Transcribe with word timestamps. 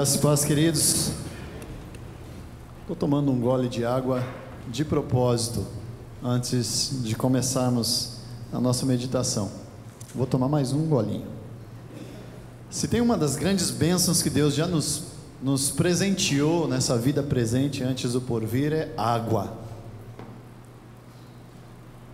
Graças 0.00 0.14
e 0.14 0.18
paz, 0.18 0.44
queridos. 0.46 1.12
Estou 2.80 2.96
tomando 2.96 3.30
um 3.30 3.38
gole 3.38 3.68
de 3.68 3.84
água 3.84 4.26
de 4.66 4.82
propósito 4.82 5.66
antes 6.24 7.02
de 7.02 7.14
começarmos 7.14 8.12
a 8.50 8.58
nossa 8.58 8.86
meditação. 8.86 9.52
Vou 10.14 10.26
tomar 10.26 10.48
mais 10.48 10.72
um 10.72 10.86
golinho. 10.86 11.26
Se 12.70 12.88
tem 12.88 13.02
uma 13.02 13.14
das 13.14 13.36
grandes 13.36 13.70
bênçãos 13.70 14.22
que 14.22 14.30
Deus 14.30 14.54
já 14.54 14.66
nos, 14.66 15.02
nos 15.42 15.70
presenteou 15.70 16.66
nessa 16.66 16.96
vida 16.96 17.22
presente 17.22 17.84
antes 17.84 18.14
do 18.14 18.22
porvir 18.22 18.72
é 18.72 18.94
água. 18.96 19.52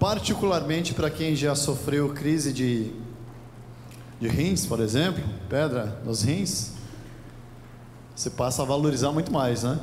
Particularmente 0.01 0.93
para 0.93 1.09
quem 1.09 1.37
já 1.37 1.55
sofreu 1.55 2.09
crise 2.09 2.53
de, 2.53 2.91
de 4.21 4.27
rins, 4.27 4.67
por 4.67 4.81
exemplo, 4.81 5.23
pedra 5.49 6.03
nos 6.05 6.23
rins, 6.23 6.75
você 8.17 8.31
passa 8.31 8.63
a 8.63 8.65
valorizar 8.65 9.13
muito 9.13 9.31
mais, 9.31 9.63
né? 9.63 9.79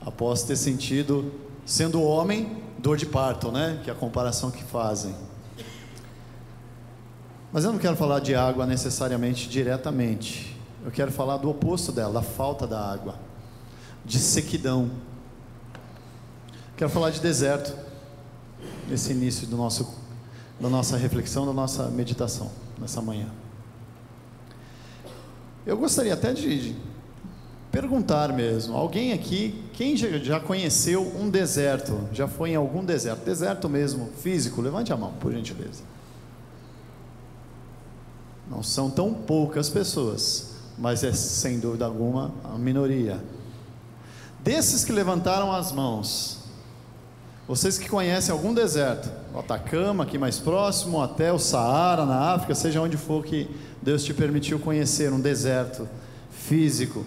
Após 0.00 0.44
ter 0.44 0.54
sentido, 0.54 1.32
sendo 1.66 2.00
homem, 2.00 2.62
dor 2.78 2.96
de 2.96 3.04
parto, 3.04 3.50
né? 3.50 3.80
Que 3.82 3.90
é 3.90 3.92
a 3.92 3.96
comparação 3.96 4.48
que 4.48 4.62
fazem. 4.62 5.12
Mas 7.52 7.64
eu 7.64 7.72
não 7.72 7.80
quero 7.80 7.96
falar 7.96 8.20
de 8.20 8.32
água 8.32 8.64
necessariamente 8.64 9.48
diretamente. 9.48 10.56
Eu 10.84 10.92
quero 10.92 11.10
falar 11.10 11.38
do 11.38 11.50
oposto 11.50 11.90
dela, 11.90 12.12
da 12.12 12.22
falta 12.22 12.64
da 12.64 12.80
água, 12.80 13.16
de 14.04 14.20
sequidão. 14.20 14.88
Quero 16.76 16.90
falar 16.90 17.10
de 17.10 17.20
deserto 17.20 17.76
nesse 18.88 19.10
início 19.10 19.48
do 19.48 19.56
nosso, 19.56 19.96
da 20.60 20.68
nossa 20.68 20.96
reflexão, 20.96 21.44
da 21.44 21.52
nossa 21.52 21.88
meditação 21.88 22.52
nessa 22.78 23.02
manhã. 23.02 23.26
Eu 25.66 25.76
gostaria 25.76 26.14
até 26.14 26.32
de 26.32 26.76
perguntar 27.76 28.32
mesmo. 28.32 28.74
Alguém 28.74 29.12
aqui, 29.12 29.62
quem 29.74 29.94
já 29.98 30.40
conheceu 30.40 31.02
um 31.20 31.28
deserto? 31.28 32.08
Já 32.10 32.26
foi 32.26 32.52
em 32.52 32.56
algum 32.56 32.82
deserto? 32.82 33.22
Deserto 33.22 33.68
mesmo, 33.68 34.08
físico? 34.22 34.62
Levante 34.62 34.94
a 34.94 34.96
mão, 34.96 35.12
por 35.20 35.30
gentileza. 35.30 35.82
Não 38.50 38.62
são 38.62 38.88
tão 38.88 39.12
poucas 39.12 39.68
pessoas, 39.68 40.54
mas 40.78 41.04
é 41.04 41.12
sem 41.12 41.58
dúvida 41.58 41.84
alguma 41.84 42.32
a 42.42 42.56
minoria. 42.56 43.22
Desses 44.42 44.82
que 44.82 44.92
levantaram 44.92 45.52
as 45.52 45.70
mãos, 45.70 46.38
vocês 47.46 47.76
que 47.76 47.90
conhecem 47.90 48.32
algum 48.32 48.54
deserto, 48.54 49.10
o 49.34 49.38
Atacama, 49.38 50.04
aqui 50.04 50.16
mais 50.16 50.38
próximo, 50.38 51.02
até 51.02 51.30
o 51.30 51.38
Saara, 51.38 52.06
na 52.06 52.32
África, 52.32 52.54
seja 52.54 52.80
onde 52.80 52.96
for 52.96 53.22
que 53.22 53.50
Deus 53.82 54.02
te 54.02 54.14
permitiu 54.14 54.58
conhecer 54.58 55.12
um 55.12 55.20
deserto 55.20 55.86
físico, 56.30 57.04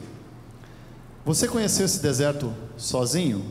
você 1.29 1.47
conheceu 1.47 1.85
esse 1.85 2.01
deserto 2.01 2.51
sozinho? 2.75 3.45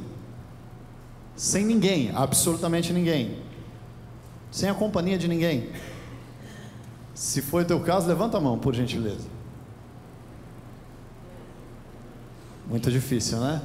Sem 1.37 1.65
ninguém, 1.65 2.11
absolutamente 2.13 2.93
ninguém. 2.93 3.41
Sem 4.51 4.69
a 4.69 4.75
companhia 4.75 5.17
de 5.17 5.29
ninguém. 5.29 5.71
Se 7.15 7.41
foi 7.41 7.63
o 7.63 7.65
teu 7.65 7.79
caso, 7.79 8.09
levanta 8.09 8.37
a 8.37 8.41
mão, 8.41 8.59
por 8.59 8.75
gentileza. 8.75 9.29
Muito 12.67 12.91
difícil, 12.91 13.39
né? 13.39 13.63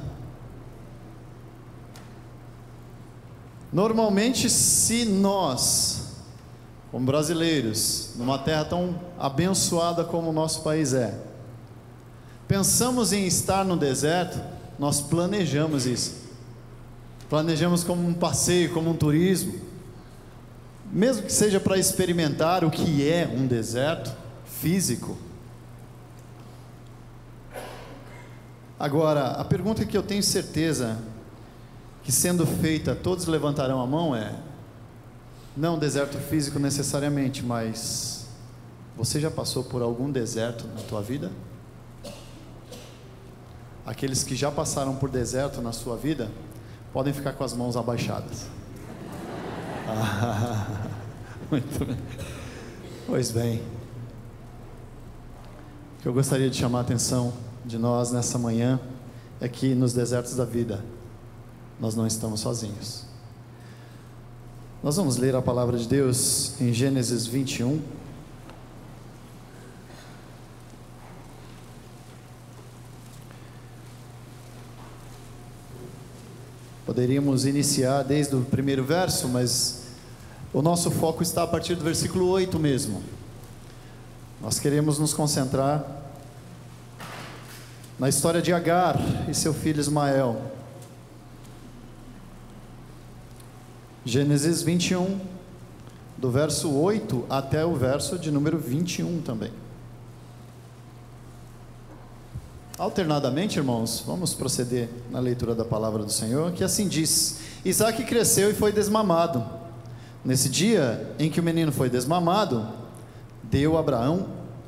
Normalmente, 3.72 4.48
se 4.48 5.04
nós, 5.06 6.22
como 6.92 7.04
brasileiros, 7.04 8.12
numa 8.14 8.38
terra 8.38 8.64
tão 8.64 8.96
abençoada 9.18 10.04
como 10.04 10.30
o 10.30 10.32
nosso 10.32 10.62
país 10.62 10.94
é, 10.94 11.20
pensamos 12.46 13.12
em 13.12 13.26
estar 13.26 13.64
no 13.64 13.76
deserto, 13.76 14.40
nós 14.78 15.00
planejamos 15.00 15.86
isso. 15.86 16.24
Planejamos 17.28 17.84
como 17.84 18.06
um 18.06 18.14
passeio, 18.14 18.72
como 18.72 18.90
um 18.90 18.96
turismo. 18.96 19.54
Mesmo 20.92 21.22
que 21.22 21.32
seja 21.32 21.58
para 21.58 21.78
experimentar 21.78 22.64
o 22.64 22.70
que 22.70 23.08
é 23.08 23.26
um 23.26 23.46
deserto 23.46 24.12
físico. 24.44 25.16
Agora, 28.78 29.28
a 29.32 29.44
pergunta 29.44 29.84
que 29.84 29.96
eu 29.96 30.02
tenho 30.02 30.22
certeza 30.22 30.98
que 32.02 32.12
sendo 32.12 32.46
feita 32.46 32.94
todos 32.94 33.26
levantarão 33.26 33.80
a 33.80 33.86
mão 33.86 34.14
é: 34.14 34.34
não 35.56 35.78
deserto 35.78 36.18
físico 36.18 36.58
necessariamente, 36.58 37.42
mas 37.42 38.26
você 38.96 39.18
já 39.18 39.30
passou 39.30 39.64
por 39.64 39.82
algum 39.82 40.10
deserto 40.10 40.66
na 40.68 40.82
tua 40.82 41.00
vida? 41.00 41.32
Aqueles 43.86 44.22
que 44.22 44.34
já 44.34 44.50
passaram 44.50 44.96
por 44.96 45.10
deserto 45.10 45.60
na 45.60 45.72
sua 45.72 45.96
vida, 45.96 46.30
podem 46.92 47.12
ficar 47.12 47.32
com 47.32 47.44
as 47.44 47.52
mãos 47.52 47.76
abaixadas. 47.76 48.46
Ah, 49.86 50.88
muito 51.50 51.84
bem. 51.84 51.98
Pois 53.06 53.30
bem. 53.30 53.62
O 55.98 56.02
que 56.02 56.08
eu 56.08 56.14
gostaria 56.14 56.48
de 56.48 56.56
chamar 56.56 56.78
a 56.78 56.82
atenção 56.82 57.32
de 57.64 57.78
nós 57.78 58.10
nessa 58.10 58.38
manhã 58.38 58.80
é 59.40 59.48
que 59.48 59.74
nos 59.74 59.92
desertos 59.92 60.34
da 60.36 60.44
vida, 60.44 60.82
nós 61.78 61.94
não 61.94 62.06
estamos 62.06 62.40
sozinhos. 62.40 63.04
Nós 64.82 64.96
vamos 64.96 65.16
ler 65.16 65.34
a 65.34 65.42
palavra 65.42 65.78
de 65.78 65.88
Deus 65.88 66.60
em 66.60 66.72
Gênesis 66.72 67.26
21. 67.26 67.80
Poderíamos 76.86 77.46
iniciar 77.46 78.02
desde 78.02 78.36
o 78.36 78.42
primeiro 78.42 78.84
verso, 78.84 79.26
mas 79.26 79.84
o 80.52 80.60
nosso 80.60 80.90
foco 80.90 81.22
está 81.22 81.42
a 81.42 81.46
partir 81.46 81.74
do 81.74 81.82
versículo 81.82 82.28
8 82.28 82.58
mesmo. 82.58 83.02
Nós 84.40 84.58
queremos 84.58 84.98
nos 84.98 85.14
concentrar 85.14 85.82
na 87.98 88.08
história 88.08 88.42
de 88.42 88.52
Agar 88.52 88.98
e 89.30 89.34
seu 89.34 89.54
filho 89.54 89.80
Ismael. 89.80 90.42
Gênesis 94.04 94.60
21, 94.60 95.18
do 96.18 96.30
verso 96.30 96.70
8 96.70 97.24
até 97.30 97.64
o 97.64 97.74
verso 97.74 98.18
de 98.18 98.30
número 98.30 98.58
21 98.58 99.22
também. 99.22 99.63
Alternadamente, 102.76 103.56
irmãos, 103.56 104.02
vamos 104.04 104.34
proceder 104.34 104.88
na 105.08 105.20
leitura 105.20 105.54
da 105.54 105.64
palavra 105.64 106.02
do 106.02 106.10
Senhor, 106.10 106.50
que 106.50 106.64
assim 106.64 106.88
diz: 106.88 107.38
Isaac 107.64 108.02
cresceu 108.02 108.50
e 108.50 108.54
foi 108.54 108.72
desmamado. 108.72 109.44
Nesse 110.24 110.48
dia 110.48 111.14
em 111.16 111.30
que 111.30 111.38
o 111.38 111.42
menino 111.42 111.70
foi 111.70 111.88
desmamado, 111.88 112.66
deu 113.44 113.78
Abraão 113.78 114.26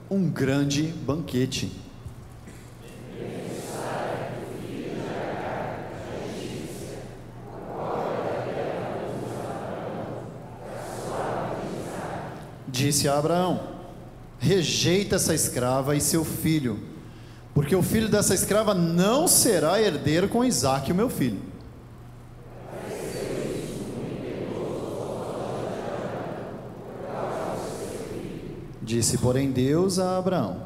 um 0.08 0.30
grande 0.30 0.84
banquete. 0.84 1.72
Disse 12.68 13.08
a 13.08 13.18
Abraão: 13.18 13.60
Rejeita 14.38 15.16
essa 15.16 15.34
escrava 15.34 15.96
e 15.96 16.00
seu 16.00 16.24
filho 16.24 16.94
porque 17.56 17.74
o 17.74 17.82
filho 17.82 18.06
dessa 18.06 18.34
escrava 18.34 18.74
não 18.74 19.26
será 19.26 19.80
herdeiro 19.80 20.28
com 20.28 20.44
Isaac, 20.44 20.92
o 20.92 20.94
meu 20.94 21.08
filho. 21.08 21.40
Disse, 28.82 29.16
porém, 29.16 29.50
Deus 29.50 29.98
a 29.98 30.18
Abraão: 30.18 30.64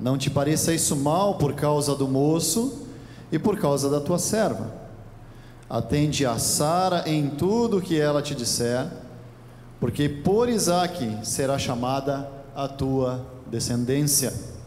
Não 0.00 0.16
te 0.16 0.30
pareça 0.30 0.72
isso 0.72 0.96
mal 0.96 1.34
por 1.34 1.52
causa 1.52 1.94
do 1.94 2.08
moço 2.08 2.86
e 3.30 3.38
por 3.38 3.58
causa 3.58 3.90
da 3.90 4.00
tua 4.00 4.18
serva. 4.18 4.72
Atende 5.68 6.24
a 6.24 6.38
Sara 6.38 7.04
em 7.06 7.28
tudo 7.28 7.76
o 7.76 7.82
que 7.82 8.00
ela 8.00 8.22
te 8.22 8.34
disser, 8.34 8.86
porque 9.78 10.08
por 10.08 10.48
Isaque 10.48 11.18
será 11.22 11.58
chamada 11.58 12.26
a 12.56 12.66
tua 12.66 13.26
descendência. 13.46 14.57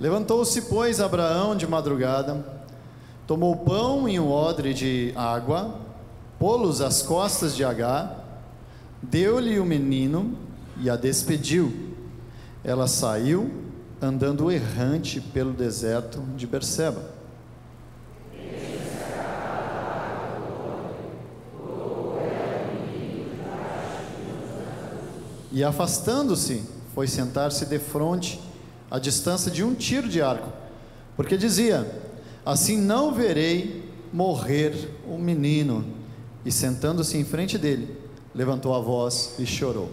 Levantou-se, 0.00 0.62
pois, 0.62 0.98
Abraão 0.98 1.54
de 1.54 1.66
madrugada, 1.66 2.42
tomou 3.26 3.54
pão 3.54 4.08
e 4.08 4.18
um 4.18 4.30
odre 4.30 4.72
de 4.72 5.12
água, 5.14 5.78
pô-los 6.38 6.80
às 6.80 7.02
costas 7.02 7.54
de 7.54 7.62
Agar, 7.62 8.42
deu-lhe 9.02 9.60
o 9.60 9.64
menino 9.64 10.34
e 10.80 10.88
a 10.88 10.96
despediu. 10.96 11.94
Ela 12.64 12.86
saiu 12.86 13.50
andando 14.00 14.50
errante 14.50 15.20
pelo 15.20 15.52
deserto 15.52 16.18
de 16.34 16.46
Berseba. 16.46 17.20
E 25.52 25.62
afastando-se, 25.62 26.64
foi 26.94 27.06
sentar-se 27.06 27.66
defronte 27.66 28.40
à 28.90 28.98
distância 28.98 29.50
de 29.50 29.62
um 29.62 29.74
tiro 29.74 30.08
de 30.08 30.20
arco, 30.20 30.52
porque 31.16 31.36
dizia: 31.36 31.86
Assim 32.44 32.76
não 32.78 33.14
verei 33.14 33.88
morrer 34.12 34.74
o 35.06 35.16
menino. 35.18 35.84
E 36.44 36.50
sentando-se 36.50 37.18
em 37.18 37.24
frente 37.24 37.58
dele, 37.58 37.96
levantou 38.34 38.74
a 38.74 38.80
voz 38.80 39.34
e 39.38 39.44
chorou. 39.44 39.90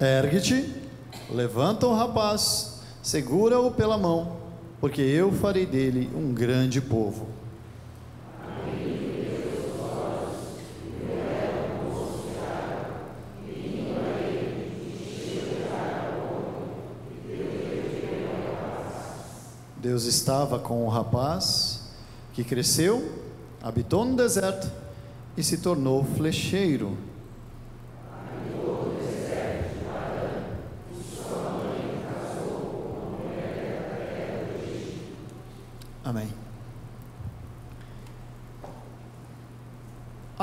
Ergue-te, 0.00 0.73
levanta 1.34 1.86
o 1.86 1.94
rapaz, 1.94 2.80
segura-o 3.02 3.70
pela 3.70 3.98
mão, 3.98 4.36
porque 4.80 5.02
eu 5.02 5.32
farei 5.32 5.66
dele 5.66 6.08
um 6.14 6.32
grande 6.32 6.80
povo. 6.80 7.26
Deus 19.76 20.04
estava 20.04 20.58
com 20.58 20.86
o 20.86 20.88
rapaz 20.88 21.82
que 22.32 22.42
cresceu, 22.42 23.20
habitou 23.62 24.04
no 24.04 24.16
deserto 24.16 24.70
e 25.36 25.42
se 25.42 25.58
tornou 25.58 26.04
flecheiro. 26.16 26.96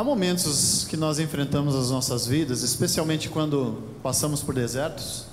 Há 0.01 0.03
momentos 0.03 0.83
que 0.89 0.97
nós 0.97 1.19
enfrentamos 1.19 1.75
as 1.75 1.91
nossas 1.91 2.25
vidas, 2.25 2.63
especialmente 2.63 3.29
quando 3.29 3.83
passamos 4.01 4.41
por 4.41 4.55
desertos, 4.55 5.27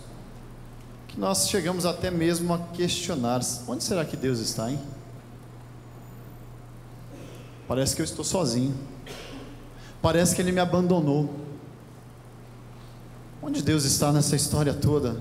que 1.07 1.19
nós 1.19 1.49
chegamos 1.49 1.87
até 1.87 2.11
mesmo 2.11 2.53
a 2.53 2.59
questionar: 2.59 3.41
onde 3.67 3.83
será 3.83 4.05
que 4.05 4.15
Deus 4.15 4.41
está, 4.41 4.71
hein? 4.71 4.79
Parece 7.67 7.97
que 7.97 8.03
eu 8.03 8.05
estou 8.05 8.23
sozinho. 8.23 8.77
Parece 10.03 10.37
que 10.37 10.43
Ele 10.43 10.53
me 10.53 10.61
abandonou. 10.61 11.35
Onde 13.41 13.63
Deus 13.63 13.87
está 13.87 14.13
nessa 14.13 14.37
história 14.37 14.75
toda? 14.75 15.19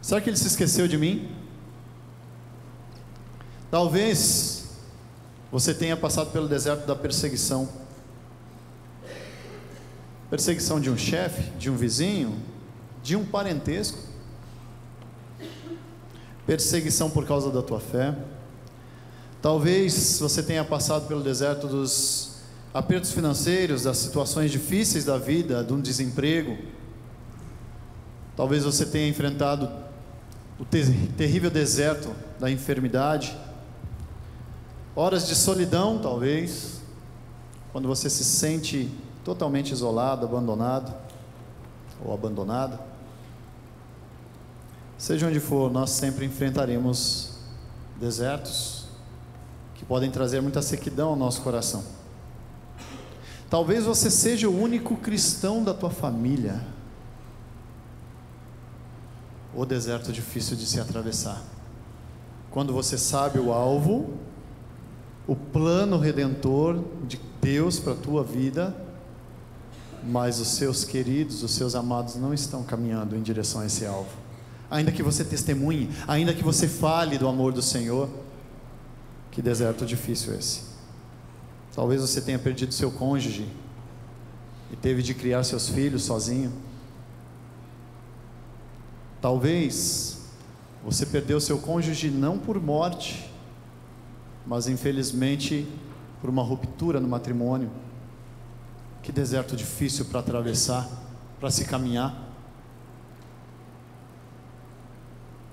Será 0.00 0.20
que 0.20 0.30
Ele 0.30 0.36
se 0.36 0.46
esqueceu 0.46 0.86
de 0.86 0.96
mim? 0.96 1.32
Talvez 3.72 4.66
você 5.50 5.74
tenha 5.74 5.96
passado 5.96 6.30
pelo 6.30 6.46
deserto 6.46 6.86
da 6.86 6.94
perseguição 6.94 7.82
perseguição 10.30 10.80
de 10.80 10.90
um 10.90 10.96
chefe, 10.96 11.50
de 11.58 11.70
um 11.70 11.76
vizinho, 11.76 12.36
de 13.02 13.16
um 13.16 13.24
parentesco, 13.24 13.98
perseguição 16.46 17.10
por 17.10 17.26
causa 17.26 17.50
da 17.50 17.62
tua 17.62 17.80
fé. 17.80 18.16
Talvez 19.40 20.18
você 20.18 20.42
tenha 20.42 20.64
passado 20.64 21.06
pelo 21.06 21.22
deserto 21.22 21.66
dos 21.66 22.36
apertos 22.72 23.12
financeiros, 23.12 23.82
das 23.82 23.98
situações 23.98 24.50
difíceis 24.50 25.04
da 25.04 25.18
vida, 25.18 25.62
de 25.62 25.72
um 25.72 25.80
desemprego. 25.80 26.58
Talvez 28.36 28.64
você 28.64 28.86
tenha 28.86 29.08
enfrentado 29.08 29.70
o 30.58 30.64
ter 30.64 30.86
terrível 31.16 31.50
deserto 31.50 32.10
da 32.40 32.50
enfermidade 32.50 33.36
horas 34.96 35.26
de 35.26 35.34
solidão, 35.34 35.98
talvez, 35.98 36.80
quando 37.72 37.88
você 37.88 38.08
se 38.08 38.24
sente 38.24 38.88
totalmente 39.24 39.72
isolado, 39.72 40.26
abandonado 40.26 40.94
ou 42.04 42.12
abandonada. 42.12 42.78
Seja 44.98 45.26
onde 45.26 45.40
for, 45.40 45.72
nós 45.72 45.90
sempre 45.90 46.26
enfrentaremos 46.26 47.34
desertos 47.98 48.86
que 49.74 49.84
podem 49.84 50.10
trazer 50.10 50.40
muita 50.40 50.62
sequidão 50.62 51.10
ao 51.10 51.16
nosso 51.16 51.42
coração. 51.42 51.82
Talvez 53.50 53.84
você 53.84 54.10
seja 54.10 54.48
o 54.48 54.60
único 54.60 54.96
cristão 54.96 55.62
da 55.62 55.72
tua 55.72 55.90
família. 55.90 56.60
O 59.54 59.64
deserto 59.64 60.12
difícil 60.12 60.56
de 60.56 60.66
se 60.66 60.80
atravessar. 60.80 61.42
Quando 62.50 62.72
você 62.72 62.98
sabe 62.98 63.38
o 63.38 63.52
alvo, 63.52 64.14
o 65.26 65.36
plano 65.36 65.98
redentor 65.98 66.82
de 67.06 67.20
Deus 67.40 67.78
para 67.78 67.92
a 67.92 67.96
tua 67.96 68.24
vida, 68.24 68.74
mas 70.06 70.38
os 70.40 70.48
seus 70.48 70.84
queridos, 70.84 71.42
os 71.42 71.52
seus 71.52 71.74
amados 71.74 72.16
não 72.16 72.34
estão 72.34 72.62
caminhando 72.62 73.16
em 73.16 73.22
direção 73.22 73.62
a 73.62 73.66
esse 73.66 73.86
alvo. 73.86 74.10
Ainda 74.70 74.92
que 74.92 75.02
você 75.02 75.24
testemunhe, 75.24 75.90
ainda 76.06 76.34
que 76.34 76.42
você 76.42 76.68
fale 76.68 77.16
do 77.16 77.28
amor 77.28 77.52
do 77.52 77.62
Senhor, 77.62 78.08
que 79.30 79.40
deserto 79.40 79.86
difícil 79.86 80.34
esse. 80.34 80.62
Talvez 81.74 82.00
você 82.00 82.20
tenha 82.20 82.38
perdido 82.38 82.72
seu 82.72 82.90
cônjuge 82.90 83.48
e 84.72 84.76
teve 84.76 85.02
de 85.02 85.14
criar 85.14 85.42
seus 85.44 85.68
filhos 85.68 86.04
sozinho. 86.04 86.52
Talvez 89.20 90.18
você 90.84 91.06
perdeu 91.06 91.40
seu 91.40 91.58
cônjuge 91.58 92.10
não 92.10 92.38
por 92.38 92.60
morte, 92.60 93.28
mas 94.46 94.68
infelizmente 94.68 95.66
por 96.20 96.30
uma 96.30 96.42
ruptura 96.42 97.00
no 97.00 97.08
matrimônio. 97.08 97.70
Que 99.04 99.12
deserto 99.12 99.54
difícil 99.54 100.06
para 100.06 100.20
atravessar, 100.20 100.88
para 101.38 101.50
se 101.50 101.66
caminhar. 101.66 102.16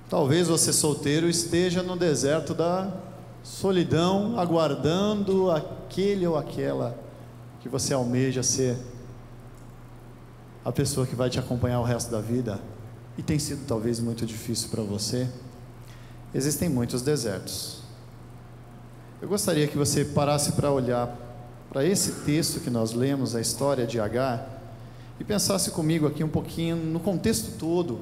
Talvez 0.10 0.48
você 0.48 0.72
solteiro 0.72 1.28
esteja 1.28 1.84
no 1.84 1.98
deserto 1.98 2.54
da 2.54 2.90
solidão, 3.44 4.40
aguardando 4.40 5.52
aquele 5.52 6.26
ou 6.26 6.38
aquela 6.38 6.98
que 7.60 7.68
você 7.68 7.94
almeja 7.94 8.42
ser 8.42 8.78
a 10.64 10.72
pessoa 10.72 11.06
que 11.06 11.16
vai 11.16 11.30
te 11.30 11.38
acompanhar 11.38 11.82
o 11.82 11.84
resto 11.84 12.10
da 12.10 12.22
vida 12.22 12.58
e 13.18 13.22
tem 13.22 13.38
sido 13.38 13.68
talvez 13.68 14.00
muito 14.00 14.26
difícil 14.26 14.70
para 14.70 14.82
você. 14.82 15.30
Existem 16.34 16.70
muitos 16.70 17.02
desertos. 17.02 17.82
Eu 19.22 19.28
gostaria 19.28 19.68
que 19.68 19.78
você 19.78 20.06
parasse 20.06 20.54
para 20.54 20.72
olhar 20.72 21.31
para 21.72 21.86
esse 21.86 22.12
texto 22.26 22.60
que 22.60 22.70
nós 22.70 22.92
lemos, 22.92 23.34
a 23.34 23.40
história 23.40 23.88
de 23.88 23.98
Agar, 23.98 24.62
e 25.18 25.24
pensasse 25.24 25.72
comigo 25.72 26.06
aqui 26.06 26.22
um 26.22 26.28
pouquinho 26.28 26.76
no 26.76 27.00
contexto 27.00 27.58
todo, 27.58 28.00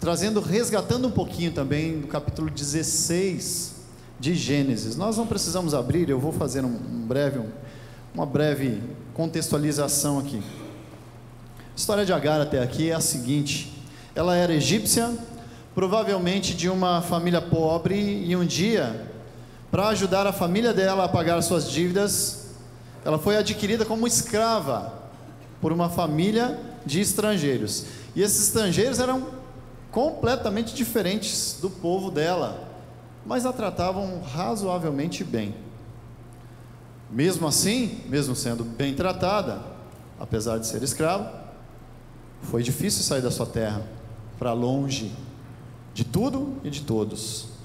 trazendo, 0.00 0.40
resgatando 0.40 1.06
um 1.06 1.10
pouquinho 1.10 1.52
também 1.52 2.00
do 2.00 2.06
capítulo 2.06 2.48
16 2.48 3.74
de 4.18 4.34
Gênesis. 4.34 4.96
Nós 4.96 5.18
não 5.18 5.26
precisamos 5.26 5.74
abrir, 5.74 6.08
eu 6.08 6.18
vou 6.18 6.32
fazer 6.32 6.64
um, 6.64 6.68
um 6.68 7.06
breve, 7.06 7.38
um, 7.38 7.48
uma 8.14 8.24
breve 8.24 8.82
contextualização 9.12 10.18
aqui. 10.18 10.38
A 10.38 11.76
história 11.76 12.06
de 12.06 12.14
Agar 12.14 12.40
até 12.40 12.62
aqui 12.62 12.88
é 12.88 12.94
a 12.94 13.00
seguinte: 13.00 13.74
ela 14.14 14.34
era 14.34 14.54
egípcia, 14.54 15.14
provavelmente 15.74 16.54
de 16.54 16.70
uma 16.70 17.02
família 17.02 17.42
pobre, 17.42 18.24
e 18.26 18.34
um 18.34 18.46
dia 18.46 19.06
para 19.70 19.88
ajudar 19.88 20.26
a 20.26 20.32
família 20.32 20.72
dela 20.72 21.04
a 21.04 21.08
pagar 21.08 21.42
suas 21.42 21.70
dívidas, 21.70 22.45
ela 23.06 23.20
foi 23.20 23.36
adquirida 23.36 23.84
como 23.84 24.04
escrava 24.04 24.92
por 25.60 25.70
uma 25.70 25.88
família 25.88 26.58
de 26.84 27.00
estrangeiros. 27.00 27.86
E 28.16 28.20
esses 28.20 28.48
estrangeiros 28.48 28.98
eram 28.98 29.28
completamente 29.92 30.74
diferentes 30.74 31.58
do 31.62 31.70
povo 31.70 32.10
dela, 32.10 32.68
mas 33.24 33.46
a 33.46 33.52
tratavam 33.52 34.20
razoavelmente 34.22 35.22
bem. 35.22 35.54
Mesmo 37.08 37.46
assim, 37.46 38.00
mesmo 38.08 38.34
sendo 38.34 38.64
bem 38.64 38.92
tratada, 38.92 39.60
apesar 40.18 40.58
de 40.58 40.66
ser 40.66 40.82
escrava, 40.82 41.44
foi 42.42 42.60
difícil 42.60 43.04
sair 43.04 43.22
da 43.22 43.30
sua 43.30 43.46
terra 43.46 43.84
para 44.36 44.52
longe 44.52 45.12
de 45.94 46.02
tudo 46.02 46.56
e 46.64 46.70
de 46.70 46.82
todos. 46.82 47.55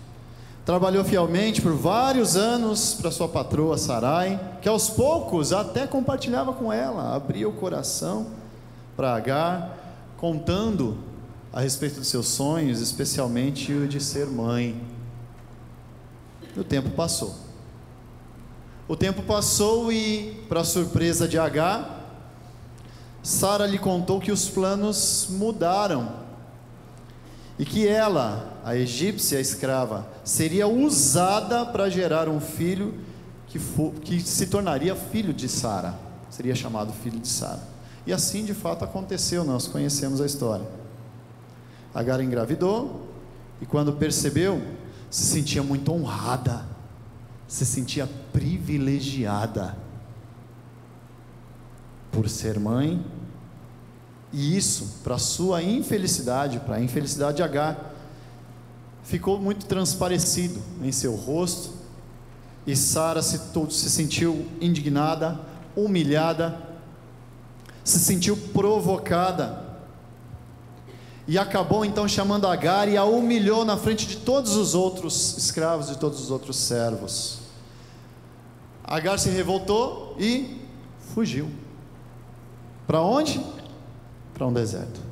Trabalhou 0.65 1.03
fielmente 1.03 1.61
por 1.61 1.73
vários 1.73 2.35
anos 2.35 2.93
para 2.93 3.09
sua 3.09 3.27
patroa 3.27 3.77
Sarai, 3.77 4.57
que 4.61 4.69
aos 4.69 4.89
poucos 4.89 5.51
até 5.51 5.87
compartilhava 5.87 6.53
com 6.53 6.71
ela, 6.71 7.15
abria 7.15 7.49
o 7.49 7.53
coração 7.53 8.27
para 8.95 9.15
Agar, 9.15 9.77
contando 10.17 10.97
a 11.51 11.61
respeito 11.61 11.95
dos 11.99 12.07
seus 12.07 12.27
sonhos, 12.27 12.79
especialmente 12.79 13.73
o 13.73 13.87
de 13.87 13.99
ser 13.99 14.27
mãe. 14.27 14.79
E 16.55 16.59
o 16.59 16.63
tempo 16.63 16.91
passou. 16.91 17.35
O 18.87 18.95
tempo 18.95 19.23
passou 19.23 19.91
e, 19.91 20.45
para 20.47 20.63
surpresa 20.63 21.27
de 21.27 21.39
Agar, 21.39 22.01
Sara 23.23 23.65
lhe 23.65 23.77
contou 23.77 24.19
que 24.19 24.31
os 24.31 24.49
planos 24.49 25.27
mudaram 25.29 26.21
e 27.57 27.65
que 27.65 27.87
ela, 27.87 28.50
a 28.63 28.75
egípcia 28.75 29.39
escrava, 29.39 30.07
seria 30.23 30.67
usada 30.67 31.65
para 31.65 31.89
gerar 31.89 32.29
um 32.29 32.39
filho 32.39 32.93
que, 33.47 33.57
for, 33.59 33.93
que 33.93 34.21
se 34.21 34.47
tornaria 34.47 34.95
filho 34.95 35.33
de 35.33 35.49
Sara, 35.49 35.97
seria 36.29 36.55
chamado 36.55 36.93
filho 36.93 37.19
de 37.19 37.27
Sara. 37.27 37.61
E 38.05 38.13
assim 38.13 38.45
de 38.45 38.53
fato 38.53 38.83
aconteceu, 38.85 39.43
nós 39.43 39.67
conhecemos 39.67 40.21
a 40.21 40.25
história. 40.25 40.65
Agar 41.93 42.21
engravidou 42.21 43.07
e 43.61 43.65
quando 43.65 43.93
percebeu, 43.93 44.61
se 45.09 45.23
sentia 45.23 45.61
muito 45.61 45.91
honrada, 45.91 46.65
se 47.47 47.65
sentia 47.65 48.09
privilegiada 48.31 49.75
por 52.11 52.29
ser 52.29 52.59
mãe, 52.59 53.03
e 54.33 54.55
isso, 54.55 54.99
para 55.03 55.17
sua 55.17 55.61
infelicidade, 55.61 56.59
para 56.61 56.75
a 56.75 56.81
infelicidade 56.81 57.37
de 57.37 57.43
Agar, 57.43 57.90
ficou 59.03 59.39
muito 59.39 59.65
transparecido 59.65 60.61
em 60.83 60.91
seu 60.91 61.15
rosto, 61.15 61.71
e 62.65 62.75
Sara 62.75 63.21
se, 63.21 63.39
se 63.69 63.89
sentiu 63.89 64.47
indignada, 64.59 65.39
humilhada, 65.75 66.61
se 67.83 67.99
sentiu 67.99 68.37
provocada, 68.37 69.71
e 71.27 71.37
acabou 71.37 71.85
então 71.85 72.07
chamando 72.07 72.47
Agar 72.47 72.89
e 72.89 72.97
a 72.97 73.03
humilhou 73.03 73.63
na 73.63 73.77
frente 73.77 74.07
de 74.07 74.17
todos 74.17 74.55
os 74.55 74.75
outros 74.75 75.37
escravos 75.37 75.89
e 75.89 75.97
todos 75.97 76.19
os 76.19 76.31
outros 76.31 76.57
servos. 76.57 77.39
Agar 78.83 79.17
se 79.17 79.29
revoltou 79.29 80.15
e 80.19 80.59
fugiu. 81.13 81.49
Para 82.85 83.01
onde? 83.01 83.39
Para 84.33 84.45
um 84.45 84.51
deserto. 84.51 85.10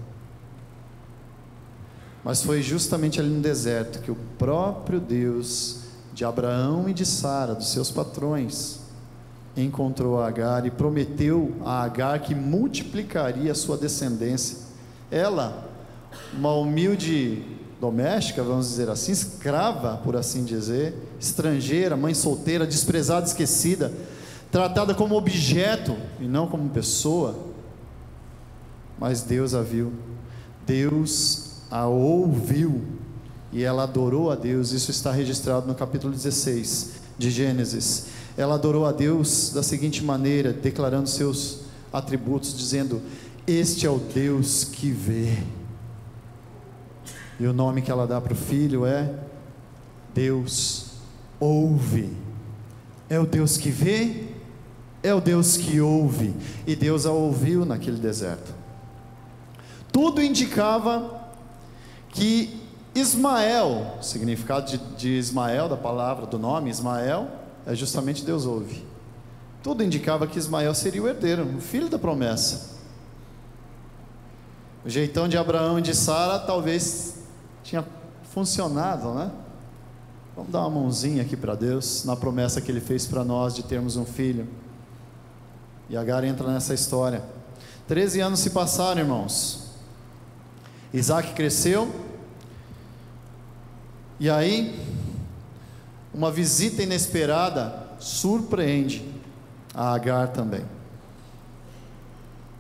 Mas 2.30 2.44
foi 2.44 2.62
justamente 2.62 3.20
ali 3.20 3.28
no 3.30 3.42
deserto 3.42 4.04
que 4.04 4.12
o 4.12 4.18
próprio 4.38 5.00
Deus 5.00 5.78
de 6.14 6.24
Abraão 6.24 6.88
e 6.88 6.94
de 6.94 7.04
Sara, 7.04 7.56
dos 7.56 7.72
seus 7.72 7.90
patrões, 7.90 8.82
encontrou 9.58 10.22
Agar 10.22 10.64
e 10.64 10.70
prometeu 10.70 11.56
a 11.66 11.82
Agar 11.82 12.20
que 12.20 12.36
multiplicaria 12.36 13.52
a 13.52 13.56
sua 13.56 13.78
descendência. 13.78 14.60
Ela, 15.10 15.68
uma 16.32 16.54
humilde 16.54 17.42
doméstica, 17.82 18.44
vamos 18.44 18.68
dizer 18.68 18.90
assim, 18.90 19.12
escrava, 19.12 19.98
por 19.98 20.16
assim 20.16 20.46
dizer, 20.46 20.94
estrangeira, 21.20 21.98
mãe 21.98 22.14
solteira, 22.14 22.68
desprezada, 22.68 23.26
esquecida, 23.26 23.92
tratada 24.52 24.94
como 24.94 25.16
objeto 25.16 25.98
e 26.20 26.26
não 26.26 26.46
como 26.46 26.70
pessoa, 26.70 27.36
mas 29.00 29.24
Deus 29.24 29.56
a 29.56 29.64
viu, 29.64 29.92
Deus 30.64 31.49
a 31.70 31.86
ouviu 31.86 32.82
e 33.52 33.64
ela 33.64 33.84
adorou 33.84 34.32
a 34.32 34.36
Deus. 34.36 34.72
Isso 34.72 34.92
está 34.92 35.12
registrado 35.12 35.68
no 35.68 35.76
capítulo 35.76 36.14
16 36.14 36.92
de 37.18 37.30
Gênesis. 37.30 38.08
Ela 38.38 38.56
adorou 38.56 38.86
a 38.86 38.92
Deus 38.92 39.52
da 39.54 39.62
seguinte 39.62 40.04
maneira, 40.04 40.54
declarando 40.54 41.10
seus 41.10 41.62
atributos, 41.92 42.58
dizendo: 42.58 43.02
Este 43.46 43.86
é 43.86 43.90
o 43.90 44.00
Deus 44.00 44.64
que 44.64 44.92
vê. 44.92 45.38
E 47.40 47.46
o 47.46 47.54
nome 47.54 47.82
que 47.82 47.92
ela 47.92 48.06
dá 48.06 48.20
para 48.20 48.34
o 48.34 48.36
filho 48.36 48.86
é 48.86 49.14
Deus 50.14 50.88
ouve. 51.40 52.10
É 53.10 53.20
o 53.20 53.26
Deus 53.26 53.58
que 53.58 53.72
vê, 53.72 54.26
é 55.02 55.14
o 55.14 55.22
Deus 55.22 55.58
que 55.58 55.82
ouve. 55.82 56.34
E 56.68 56.76
Deus 56.76 57.06
a 57.06 57.12
ouviu 57.12 57.66
naquele 57.66 57.98
deserto. 57.98 58.54
Tudo 59.92 60.22
indicava 60.22 61.19
que 62.10 62.62
Ismael, 62.94 63.98
o 64.00 64.04
significado 64.04 64.70
de, 64.70 64.78
de 64.96 65.10
Ismael, 65.10 65.70
da 65.70 65.78
palavra, 65.78 66.26
do 66.26 66.40
nome 66.40 66.70
Ismael, 66.70 67.28
é 67.66 67.76
justamente 67.76 68.26
Deus 68.26 68.46
ouve. 68.46 68.86
Tudo 69.62 69.84
indicava 69.84 70.26
que 70.26 70.40
Ismael 70.40 70.74
seria 70.74 71.04
o 71.04 71.08
herdeiro, 71.08 71.44
o 71.58 71.62
filho 71.62 71.90
da 71.90 72.00
promessa. 72.00 72.78
O 74.86 74.90
jeitão 74.90 75.28
de 75.28 75.38
Abraão 75.38 75.78
e 75.78 75.82
de 75.82 75.94
Sara 75.94 76.40
talvez 76.40 77.16
tinha 77.64 77.86
funcionado, 78.34 79.14
né? 79.14 79.32
Vamos 80.36 80.52
dar 80.52 80.62
uma 80.62 80.82
mãozinha 80.82 81.22
aqui 81.22 81.36
para 81.36 81.54
Deus, 81.54 82.06
na 82.06 82.16
promessa 82.16 82.62
que 82.62 82.72
Ele 82.72 82.80
fez 82.80 83.06
para 83.06 83.26
nós 83.26 83.54
de 83.54 83.64
termos 83.64 83.98
um 83.98 84.06
filho. 84.06 84.48
E 85.90 85.98
Agar 85.98 86.24
entra 86.24 86.50
nessa 86.50 86.74
história. 86.74 87.22
Treze 87.88 88.22
anos 88.22 88.40
se 88.40 88.52
passaram, 88.52 89.02
irmãos. 89.02 89.59
Isaac 90.94 91.34
cresceu, 91.34 91.94
e 94.20 94.30
aí, 94.30 94.78
uma 96.14 96.32
visita 96.32 96.82
inesperada 96.82 97.88
surpreende 98.00 99.06
a 99.74 99.94
Agar 99.94 100.30
também. 100.30 100.66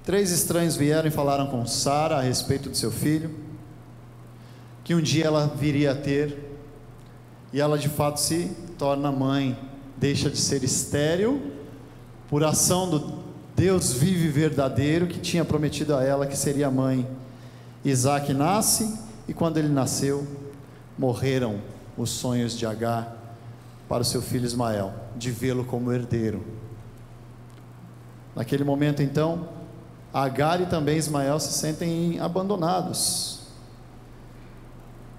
Três 0.05 0.31
estranhos 0.31 0.75
vieram 0.75 1.07
e 1.07 1.11
falaram 1.11 1.47
com 1.47 1.65
Sara 1.65 2.17
a 2.17 2.21
respeito 2.21 2.69
de 2.69 2.77
seu 2.77 2.91
filho, 2.91 3.35
que 4.83 4.95
um 4.95 5.01
dia 5.01 5.25
ela 5.25 5.47
viria 5.47 5.91
a 5.91 5.95
ter, 5.95 6.57
e 7.51 7.59
ela 7.59 7.77
de 7.77 7.89
fato 7.89 8.19
se 8.19 8.55
torna 8.77 9.11
mãe, 9.11 9.57
deixa 9.97 10.29
de 10.29 10.37
ser 10.37 10.63
estéril, 10.63 11.51
por 12.29 12.43
ação 12.43 12.89
do 12.89 13.19
Deus 13.55 13.91
vivo 13.91 14.31
verdadeiro 14.31 15.07
que 15.07 15.19
tinha 15.19 15.43
prometido 15.43 15.95
a 15.95 16.03
ela 16.03 16.25
que 16.25 16.37
seria 16.37 16.71
mãe 16.71 17.05
Isaac 17.83 18.33
nasce 18.33 18.99
e 19.27 19.33
quando 19.33 19.57
ele 19.57 19.69
nasceu, 19.69 20.27
morreram 20.97 21.61
os 21.97 22.09
sonhos 22.09 22.57
de 22.57 22.65
Agar 22.65 23.15
para 23.87 24.01
o 24.01 24.05
seu 24.05 24.21
filho 24.21 24.45
Ismael, 24.45 24.93
de 25.15 25.31
vê-lo 25.31 25.63
como 25.63 25.91
herdeiro. 25.91 26.43
Naquele 28.35 28.63
momento, 28.63 29.01
então, 29.01 29.49
Agar 30.13 30.59
e 30.61 30.65
também 30.65 30.97
Ismael 30.97 31.39
se 31.39 31.53
sentem 31.53 32.19
abandonados. 32.19 33.41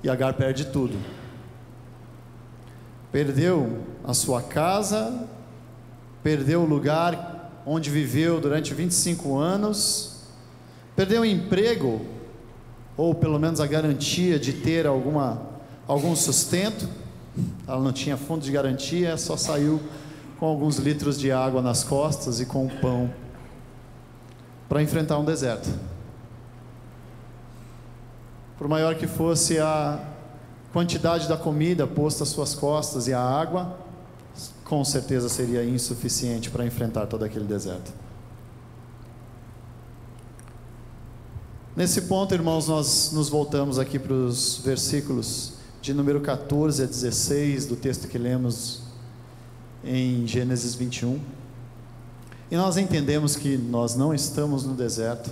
E 0.02 0.10
Agar 0.10 0.34
perde 0.34 0.66
tudo. 0.66 0.98
Perdeu 3.12 3.84
a 4.04 4.14
sua 4.14 4.42
casa, 4.42 5.28
perdeu 6.22 6.62
o 6.62 6.66
lugar 6.66 7.52
onde 7.66 7.90
viveu 7.90 8.40
durante 8.40 8.74
25 8.74 9.36
anos, 9.36 10.24
perdeu 10.96 11.22
o 11.22 11.24
emprego 11.24 12.19
ou 13.00 13.14
pelo 13.14 13.38
menos 13.38 13.62
a 13.62 13.66
garantia 13.66 14.38
de 14.38 14.52
ter 14.52 14.87
alguma, 14.87 15.40
algum 15.88 16.14
sustento. 16.14 16.87
Ela 17.66 17.80
não 17.80 17.95
tinha 17.95 18.14
fundo 18.14 18.45
de 18.45 18.52
garantia, 18.52 19.16
só 19.16 19.38
saiu 19.38 19.80
com 20.38 20.45
alguns 20.45 20.76
litros 20.76 21.19
de 21.19 21.33
água 21.33 21.62
nas 21.62 21.83
costas 21.83 22.40
e 22.40 22.45
com 22.45 22.66
o 22.66 22.69
pão 22.69 23.11
para 24.69 24.83
enfrentar 24.83 25.19
um 25.19 25.25
deserto. 25.25 25.71
Por 28.59 28.69
maior 28.69 28.95
que 28.95 29.07
fosse 29.07 29.59
a 29.59 29.99
quantidade 30.71 31.26
da 31.26 31.38
comida 31.38 31.87
posta 31.87 32.25
às 32.25 32.28
suas 32.28 32.54
costas 32.54 33.09
e 33.09 33.14
a 33.14 33.21
água, 33.23 33.78
com 34.62 34.85
certeza 34.85 35.30
seria 35.30 35.64
insuficiente 35.64 36.50
para 36.50 36.66
enfrentar 36.66 37.07
todo 37.07 37.25
aquele 37.25 37.47
deserto. 37.47 38.09
Nesse 41.76 42.02
ponto, 42.02 42.34
irmãos, 42.34 42.66
nós 42.66 43.12
nos 43.12 43.28
voltamos 43.28 43.78
aqui 43.78 43.96
para 43.96 44.12
os 44.12 44.58
versículos 44.58 45.52
de 45.80 45.94
número 45.94 46.20
14 46.20 46.82
a 46.82 46.86
16 46.86 47.66
do 47.66 47.76
texto 47.76 48.08
que 48.08 48.18
lemos 48.18 48.80
em 49.84 50.26
Gênesis 50.26 50.74
21. 50.74 51.20
E 52.50 52.56
nós 52.56 52.76
entendemos 52.76 53.36
que 53.36 53.56
nós 53.56 53.94
não 53.94 54.12
estamos 54.12 54.64
no 54.64 54.74
deserto, 54.74 55.30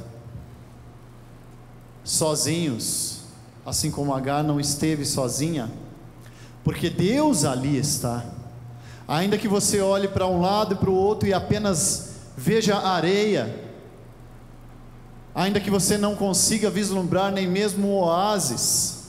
sozinhos, 2.04 3.22
assim 3.66 3.90
como 3.90 4.14
Agar 4.14 4.44
não 4.44 4.60
esteve 4.60 5.04
sozinha, 5.04 5.68
porque 6.62 6.88
Deus 6.88 7.44
ali 7.44 7.76
está. 7.76 8.24
Ainda 9.08 9.36
que 9.36 9.48
você 9.48 9.80
olhe 9.80 10.06
para 10.06 10.28
um 10.28 10.40
lado 10.40 10.74
e 10.74 10.76
para 10.76 10.88
o 10.88 10.94
outro 10.94 11.28
e 11.28 11.34
apenas 11.34 12.10
veja 12.36 12.78
areia, 12.78 13.67
ainda 15.38 15.60
que 15.60 15.70
você 15.70 15.96
não 15.96 16.16
consiga 16.16 16.68
vislumbrar 16.68 17.30
nem 17.30 17.46
mesmo 17.46 17.92
oásis, 17.92 19.04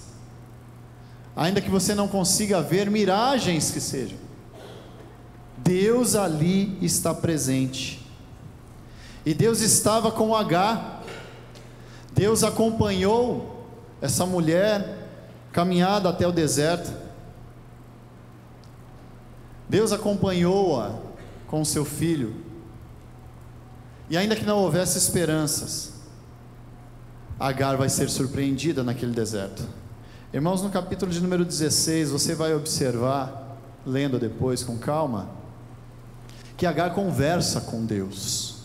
ainda 1.36 1.60
que 1.60 1.72
você 1.72 1.96
não 1.96 2.08
consiga 2.08 2.62
ver 2.62 2.88
miragens 2.88 3.72
que 3.72 3.82
sejam, 3.82 4.16
Deus 5.58 6.14
ali 6.14 6.78
está 6.84 7.16
presente. 7.16 8.06
E 9.26 9.34
Deus 9.34 9.62
estava 9.62 10.12
com 10.12 10.36
H. 10.36 11.02
Deus 12.14 12.44
acompanhou 12.44 13.68
essa 14.00 14.24
mulher 14.24 15.10
caminhada 15.52 16.10
até 16.10 16.28
o 16.28 16.32
deserto. 16.32 16.94
Deus 19.68 19.92
acompanhou-a 19.92 20.94
com 21.48 21.66
seu 21.66 21.84
filho. 21.84 22.36
E 24.12 24.16
ainda 24.16 24.36
que 24.36 24.46
não 24.46 24.60
houvesse 24.60 24.98
esperanças, 25.00 25.99
Agar 27.40 27.78
vai 27.78 27.88
ser 27.88 28.10
surpreendida 28.10 28.84
naquele 28.84 29.14
deserto. 29.14 29.64
Irmãos, 30.34 30.62
no 30.62 30.70
capítulo 30.70 31.12
de 31.12 31.22
número 31.22 31.46
16, 31.46 32.12
você 32.12 32.36
vai 32.36 32.54
observar, 32.54 33.58
lendo 33.86 34.20
depois 34.20 34.64
com 34.64 34.78
calma, 34.78 35.30
que 36.58 36.66
Agar 36.66 36.94
conversa 36.94 37.62
com 37.62 37.86
Deus. 37.86 38.58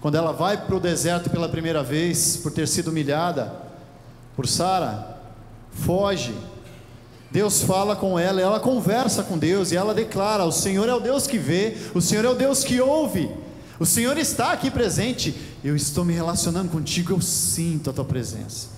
Quando 0.00 0.16
ela 0.16 0.32
vai 0.32 0.56
para 0.56 0.74
o 0.74 0.80
deserto 0.80 1.28
pela 1.28 1.48
primeira 1.48 1.82
vez, 1.82 2.38
por 2.38 2.50
ter 2.50 2.66
sido 2.66 2.88
humilhada 2.88 3.52
por 4.34 4.48
Sara, 4.48 5.20
foge. 5.70 6.34
Deus 7.30 7.62
fala 7.62 7.94
com 7.94 8.18
ela, 8.18 8.40
ela 8.40 8.58
conversa 8.58 9.22
com 9.22 9.38
Deus 9.38 9.72
e 9.72 9.76
ela 9.76 9.94
declara: 9.94 10.44
O 10.44 10.52
Senhor 10.52 10.88
é 10.88 10.94
o 10.94 11.00
Deus 11.00 11.26
que 11.26 11.38
vê, 11.38 11.76
o 11.94 12.00
Senhor 12.00 12.24
é 12.24 12.28
o 12.28 12.34
Deus 12.34 12.64
que 12.64 12.80
ouve. 12.80 13.30
O 13.78 13.86
Senhor 13.86 14.16
está 14.16 14.52
aqui 14.52 14.70
presente. 14.70 15.51
Eu 15.62 15.76
estou 15.76 16.04
me 16.04 16.12
relacionando 16.12 16.70
contigo, 16.70 17.12
eu 17.12 17.20
sinto 17.20 17.90
a 17.90 17.92
tua 17.92 18.04
presença. 18.04 18.68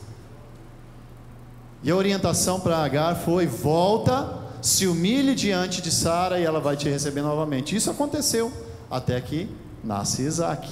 E 1.82 1.90
a 1.90 1.96
orientação 1.96 2.60
para 2.60 2.78
Agar 2.78 3.16
foi: 3.16 3.46
volta, 3.46 4.38
se 4.60 4.86
humilhe 4.86 5.34
diante 5.34 5.80
de 5.80 5.90
Sara 5.90 6.38
e 6.38 6.44
ela 6.44 6.60
vai 6.60 6.76
te 6.76 6.88
receber 6.88 7.22
novamente. 7.22 7.74
Isso 7.74 7.90
aconteceu 7.90 8.52
até 8.90 9.20
que 9.20 9.48
nasce 9.82 10.22
Isaac. 10.22 10.68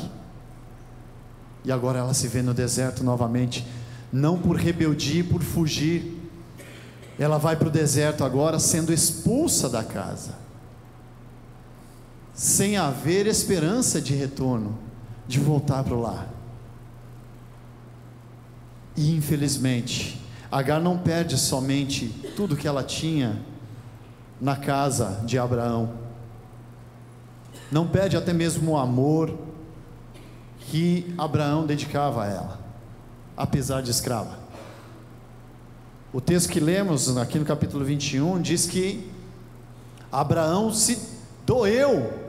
E 1.64 1.70
agora 1.70 1.98
ela 1.98 2.12
se 2.12 2.28
vê 2.28 2.42
no 2.42 2.52
deserto 2.52 3.04
novamente, 3.04 3.66
não 4.12 4.38
por 4.38 4.56
rebeldia 4.56 5.24
por 5.24 5.42
fugir. 5.42 6.18
Ela 7.18 7.38
vai 7.38 7.56
para 7.56 7.68
o 7.68 7.70
deserto 7.70 8.24
agora 8.24 8.58
sendo 8.58 8.92
expulsa 8.92 9.68
da 9.68 9.84
casa 9.84 10.42
sem 12.34 12.76
haver 12.76 13.26
esperança 13.26 14.00
de 14.00 14.14
retorno, 14.14 14.78
de 15.32 15.40
voltar 15.40 15.82
para 15.82 15.96
lar. 15.96 16.28
E 18.94 19.16
infelizmente, 19.16 20.20
Agar 20.50 20.78
não 20.78 20.98
perde 20.98 21.38
somente 21.38 22.08
tudo 22.36 22.54
que 22.54 22.68
ela 22.68 22.84
tinha 22.84 23.40
na 24.38 24.54
casa 24.54 25.22
de 25.24 25.38
Abraão, 25.38 25.94
não 27.70 27.88
perde 27.88 28.18
até 28.18 28.34
mesmo 28.34 28.72
o 28.72 28.76
amor 28.76 29.34
que 30.58 31.14
Abraão 31.16 31.64
dedicava 31.64 32.24
a 32.24 32.26
ela, 32.26 32.60
apesar 33.34 33.80
de 33.80 33.90
escrava. 33.90 34.38
O 36.12 36.20
texto 36.20 36.50
que 36.50 36.60
lemos 36.60 37.16
aqui 37.16 37.38
no 37.38 37.46
capítulo 37.46 37.82
21 37.82 38.42
diz 38.42 38.66
que 38.66 39.10
Abraão 40.10 40.70
se 40.70 40.98
doeu 41.46 42.22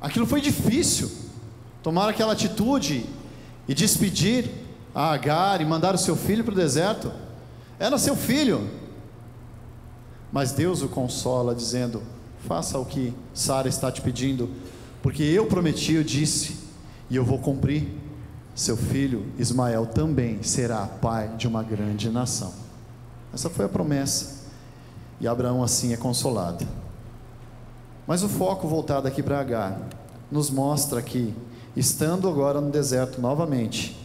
Aquilo 0.00 0.26
foi 0.26 0.40
difícil. 0.40 1.10
Tomar 1.82 2.08
aquela 2.08 2.32
atitude 2.32 3.06
e 3.66 3.74
despedir 3.74 4.50
a 4.94 5.12
Agar 5.12 5.60
e 5.60 5.64
mandar 5.64 5.94
o 5.94 5.98
seu 5.98 6.16
filho 6.16 6.44
para 6.44 6.52
o 6.52 6.56
deserto. 6.56 7.12
Era 7.78 7.98
seu 7.98 8.16
filho. 8.16 8.68
Mas 10.32 10.52
Deus 10.52 10.82
o 10.82 10.88
consola, 10.88 11.54
dizendo: 11.54 12.02
Faça 12.46 12.78
o 12.78 12.84
que 12.84 13.14
Sara 13.32 13.68
está 13.68 13.90
te 13.90 14.00
pedindo, 14.00 14.50
porque 15.02 15.22
eu 15.22 15.46
prometi, 15.46 15.94
eu 15.94 16.04
disse, 16.04 16.56
e 17.10 17.16
eu 17.16 17.24
vou 17.24 17.38
cumprir. 17.38 17.88
Seu 18.54 18.76
filho 18.76 19.24
Ismael 19.38 19.86
também 19.86 20.42
será 20.42 20.84
pai 20.84 21.28
de 21.36 21.46
uma 21.46 21.62
grande 21.62 22.10
nação. 22.10 22.52
Essa 23.32 23.48
foi 23.48 23.66
a 23.66 23.68
promessa. 23.68 24.48
E 25.20 25.28
Abraão 25.28 25.62
assim 25.62 25.92
é 25.92 25.96
consolado. 25.96 26.66
Mas 28.06 28.22
o 28.22 28.28
foco 28.28 28.66
voltado 28.66 29.06
aqui 29.06 29.22
para 29.22 29.38
Agar 29.38 29.80
nos 30.30 30.50
mostra 30.50 31.00
que, 31.00 31.34
estando 31.78 32.28
agora 32.28 32.60
no 32.60 32.70
deserto 32.70 33.20
novamente, 33.20 33.96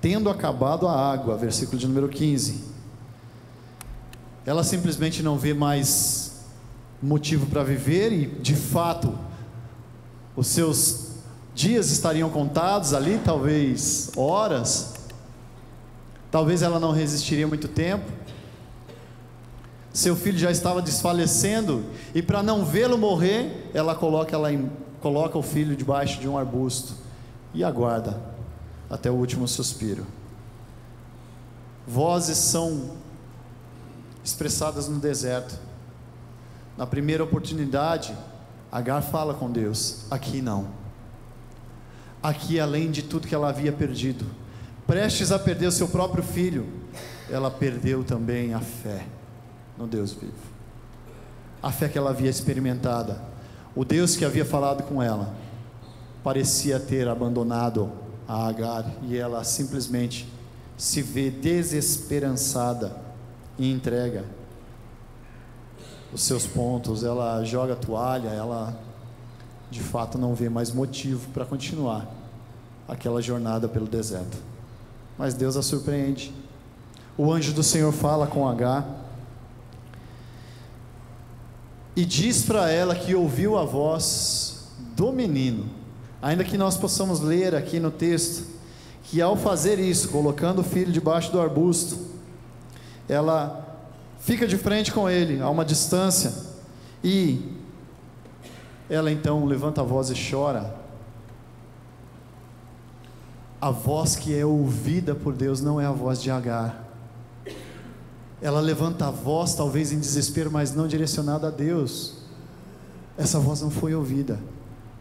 tendo 0.00 0.28
acabado 0.28 0.88
a 0.88 1.12
água, 1.12 1.36
versículo 1.36 1.78
de 1.78 1.86
número 1.86 2.08
15, 2.08 2.64
ela 4.44 4.62
simplesmente 4.64 5.22
não 5.22 5.38
vê 5.38 5.54
mais 5.54 6.44
motivo 7.02 7.46
para 7.46 7.62
viver 7.62 8.12
e, 8.12 8.26
de 8.26 8.54
fato, 8.54 9.16
os 10.36 10.48
seus 10.48 11.12
dias 11.54 11.90
estariam 11.90 12.28
contados 12.28 12.92
ali, 12.92 13.20
talvez 13.24 14.10
horas, 14.16 14.94
talvez 16.30 16.62
ela 16.62 16.80
não 16.80 16.90
resistiria 16.90 17.46
muito 17.46 17.68
tempo 17.68 18.10
seu 19.94 20.16
filho 20.16 20.36
já 20.36 20.50
estava 20.50 20.82
desfalecendo, 20.82 21.84
e 22.12 22.20
para 22.20 22.42
não 22.42 22.64
vê-lo 22.64 22.98
morrer, 22.98 23.70
ela 23.72 23.94
coloca, 23.94 24.34
ela 24.34 24.52
em, 24.52 24.68
coloca 25.04 25.36
o 25.36 25.42
filho 25.42 25.76
debaixo 25.76 26.18
de 26.18 26.26
um 26.26 26.38
arbusto 26.38 26.94
e 27.52 27.62
aguarda 27.62 28.18
até 28.88 29.10
o 29.10 29.14
último 29.14 29.46
suspiro. 29.46 30.06
Vozes 31.86 32.38
são 32.38 32.96
expressadas 34.24 34.88
no 34.88 34.98
deserto. 34.98 35.58
Na 36.78 36.86
primeira 36.86 37.22
oportunidade, 37.22 38.16
Agar 38.72 39.02
fala 39.02 39.34
com 39.34 39.52
Deus: 39.52 40.06
aqui 40.10 40.40
não. 40.40 40.68
Aqui, 42.22 42.58
além 42.58 42.90
de 42.90 43.02
tudo 43.02 43.28
que 43.28 43.34
ela 43.34 43.50
havia 43.50 43.70
perdido, 43.70 44.24
prestes 44.86 45.30
a 45.30 45.38
perder 45.38 45.66
o 45.66 45.72
seu 45.72 45.86
próprio 45.86 46.24
filho, 46.24 46.66
ela 47.30 47.50
perdeu 47.52 48.02
também 48.02 48.54
a 48.54 48.58
fé 48.58 49.06
no 49.78 49.86
Deus 49.86 50.14
vivo. 50.14 50.32
A 51.62 51.70
fé 51.70 51.88
que 51.88 51.96
ela 51.96 52.10
havia 52.10 52.30
experimentada, 52.30 53.33
o 53.74 53.84
Deus 53.84 54.16
que 54.16 54.24
havia 54.24 54.44
falado 54.44 54.84
com 54.84 55.02
ela, 55.02 55.34
parecia 56.22 56.78
ter 56.78 57.08
abandonado 57.08 57.90
a 58.26 58.46
Agar 58.48 58.90
e 59.02 59.16
ela 59.16 59.42
simplesmente 59.44 60.26
se 60.76 61.02
vê 61.02 61.30
desesperançada 61.30 62.96
e 63.58 63.70
entrega 63.70 64.24
os 66.12 66.22
seus 66.22 66.46
pontos, 66.46 67.02
ela 67.02 67.42
joga 67.44 67.72
a 67.72 67.76
toalha, 67.76 68.28
ela 68.28 68.78
de 69.70 69.80
fato 69.80 70.16
não 70.16 70.34
vê 70.34 70.48
mais 70.48 70.70
motivo 70.70 71.28
para 71.30 71.44
continuar 71.44 72.08
aquela 72.86 73.20
jornada 73.20 73.68
pelo 73.68 73.86
deserto. 73.86 74.38
Mas 75.18 75.34
Deus 75.34 75.56
a 75.56 75.62
surpreende. 75.62 76.32
O 77.18 77.32
anjo 77.32 77.52
do 77.52 77.62
Senhor 77.62 77.92
fala 77.92 78.26
com 78.26 78.48
Agar 78.48 79.03
e 81.96 82.04
diz 82.04 82.42
para 82.42 82.70
ela 82.70 82.94
que 82.94 83.14
ouviu 83.14 83.56
a 83.56 83.64
voz 83.64 84.68
do 84.96 85.12
menino, 85.12 85.66
ainda 86.20 86.44
que 86.44 86.58
nós 86.58 86.76
possamos 86.76 87.20
ler 87.20 87.54
aqui 87.54 87.78
no 87.78 87.90
texto, 87.90 88.46
que 89.04 89.20
ao 89.20 89.36
fazer 89.36 89.78
isso, 89.78 90.08
colocando 90.08 90.60
o 90.60 90.64
filho 90.64 90.90
debaixo 90.90 91.30
do 91.30 91.40
arbusto, 91.40 91.98
ela 93.08 93.78
fica 94.18 94.46
de 94.46 94.56
frente 94.56 94.90
com 94.92 95.08
ele, 95.08 95.40
a 95.40 95.48
uma 95.48 95.64
distância, 95.64 96.32
e 97.02 97.52
ela 98.88 99.10
então 99.10 99.44
levanta 99.44 99.80
a 99.80 99.84
voz 99.84 100.10
e 100.10 100.30
chora. 100.30 100.74
A 103.60 103.70
voz 103.70 104.16
que 104.16 104.36
é 104.36 104.44
ouvida 104.44 105.14
por 105.14 105.32
Deus 105.32 105.60
não 105.60 105.80
é 105.80 105.86
a 105.86 105.92
voz 105.92 106.20
de 106.20 106.30
Agar, 106.30 106.83
ela 108.44 108.60
levanta 108.60 109.06
a 109.06 109.10
voz, 109.10 109.54
talvez 109.54 109.90
em 109.90 109.98
desespero, 109.98 110.50
mas 110.50 110.74
não 110.74 110.86
direcionada 110.86 111.48
a 111.48 111.50
Deus. 111.50 112.12
Essa 113.16 113.40
voz 113.40 113.62
não 113.62 113.70
foi 113.70 113.94
ouvida, 113.94 114.38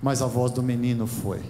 mas 0.02 0.22
a 0.22 0.26
voz 0.26 0.50
do 0.50 0.64
menino 0.64 1.06
foi. 1.06 1.42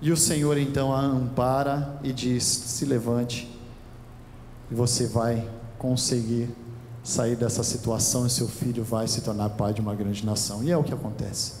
E 0.00 0.10
o 0.10 0.16
Senhor 0.16 0.56
então 0.56 0.94
a 0.94 1.00
ampara 1.02 2.00
e 2.02 2.10
diz: 2.10 2.42
se 2.42 2.86
levante, 2.86 3.54
e 4.70 4.74
você 4.74 5.06
vai 5.06 5.46
conseguir 5.76 6.48
sair 7.04 7.36
dessa 7.36 7.62
situação, 7.62 8.26
e 8.26 8.30
seu 8.30 8.48
filho 8.48 8.82
vai 8.82 9.06
se 9.06 9.20
tornar 9.20 9.50
pai 9.50 9.74
de 9.74 9.82
uma 9.82 9.94
grande 9.94 10.24
nação. 10.24 10.64
E 10.64 10.70
é 10.70 10.76
o 10.76 10.82
que 10.82 10.94
acontece. 10.94 11.52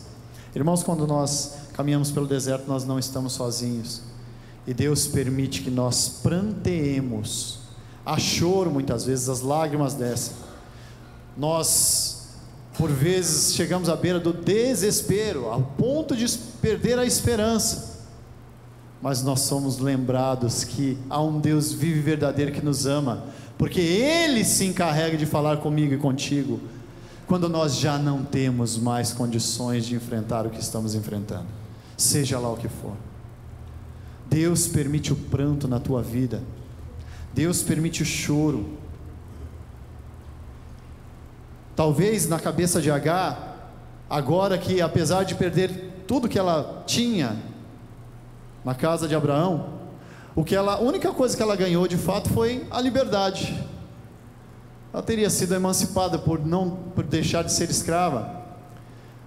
Irmãos, 0.54 0.82
quando 0.82 1.06
nós 1.06 1.52
caminhamos 1.74 2.10
pelo 2.10 2.26
deserto, 2.26 2.66
nós 2.66 2.86
não 2.86 2.98
estamos 2.98 3.34
sozinhos. 3.34 4.10
E 4.66 4.72
Deus 4.72 5.06
permite 5.06 5.62
que 5.62 5.70
nós 5.70 6.20
pranteemos. 6.22 7.58
A 8.04 8.18
choro, 8.18 8.70
muitas 8.70 9.04
vezes, 9.04 9.28
as 9.28 9.40
lágrimas 9.40 9.94
descem. 9.94 10.34
Nós, 11.36 12.28
por 12.76 12.90
vezes, 12.90 13.54
chegamos 13.54 13.88
à 13.88 13.96
beira 13.96 14.20
do 14.20 14.32
desespero, 14.32 15.46
ao 15.46 15.62
ponto 15.62 16.16
de 16.16 16.26
perder 16.60 16.98
a 16.98 17.06
esperança. 17.06 18.00
Mas 19.00 19.22
nós 19.22 19.40
somos 19.40 19.78
lembrados 19.78 20.62
que 20.62 20.96
há 21.10 21.20
um 21.20 21.40
Deus 21.40 21.72
vivo 21.72 21.98
e 21.98 22.02
verdadeiro 22.02 22.52
que 22.52 22.64
nos 22.64 22.86
ama, 22.86 23.24
porque 23.58 23.80
Ele 23.80 24.44
se 24.44 24.64
encarrega 24.64 25.16
de 25.16 25.26
falar 25.26 25.56
comigo 25.56 25.92
e 25.94 25.98
contigo, 25.98 26.60
quando 27.26 27.48
nós 27.48 27.76
já 27.76 27.98
não 27.98 28.22
temos 28.22 28.76
mais 28.76 29.12
condições 29.12 29.86
de 29.86 29.96
enfrentar 29.96 30.46
o 30.46 30.50
que 30.50 30.60
estamos 30.60 30.94
enfrentando, 30.94 31.46
seja 31.96 32.38
lá 32.38 32.52
o 32.52 32.56
que 32.56 32.68
for. 32.68 32.92
Deus 34.32 34.66
permite 34.66 35.12
o 35.12 35.16
pranto 35.16 35.68
na 35.68 35.78
tua 35.78 36.02
vida. 36.02 36.42
Deus 37.34 37.62
permite 37.62 38.02
o 38.02 38.06
choro. 38.06 38.78
Talvez 41.76 42.26
na 42.26 42.40
cabeça 42.40 42.80
de 42.80 42.90
H 42.90 43.36
agora 44.08 44.56
que 44.56 44.80
apesar 44.80 45.24
de 45.24 45.34
perder 45.34 46.04
tudo 46.06 46.30
que 46.30 46.38
ela 46.38 46.82
tinha 46.86 47.36
na 48.64 48.74
casa 48.74 49.06
de 49.06 49.14
Abraão, 49.14 49.80
o 50.34 50.42
que 50.42 50.56
ela, 50.56 50.76
a 50.76 50.80
única 50.80 51.12
coisa 51.12 51.36
que 51.36 51.42
ela 51.42 51.54
ganhou 51.54 51.86
de 51.86 51.98
fato 51.98 52.30
foi 52.30 52.66
a 52.70 52.80
liberdade. 52.80 53.62
Ela 54.94 55.02
teria 55.02 55.28
sido 55.28 55.54
emancipada 55.54 56.18
por 56.18 56.44
não 56.44 56.70
por 56.94 57.04
deixar 57.04 57.44
de 57.44 57.52
ser 57.52 57.68
escrava. 57.68 58.42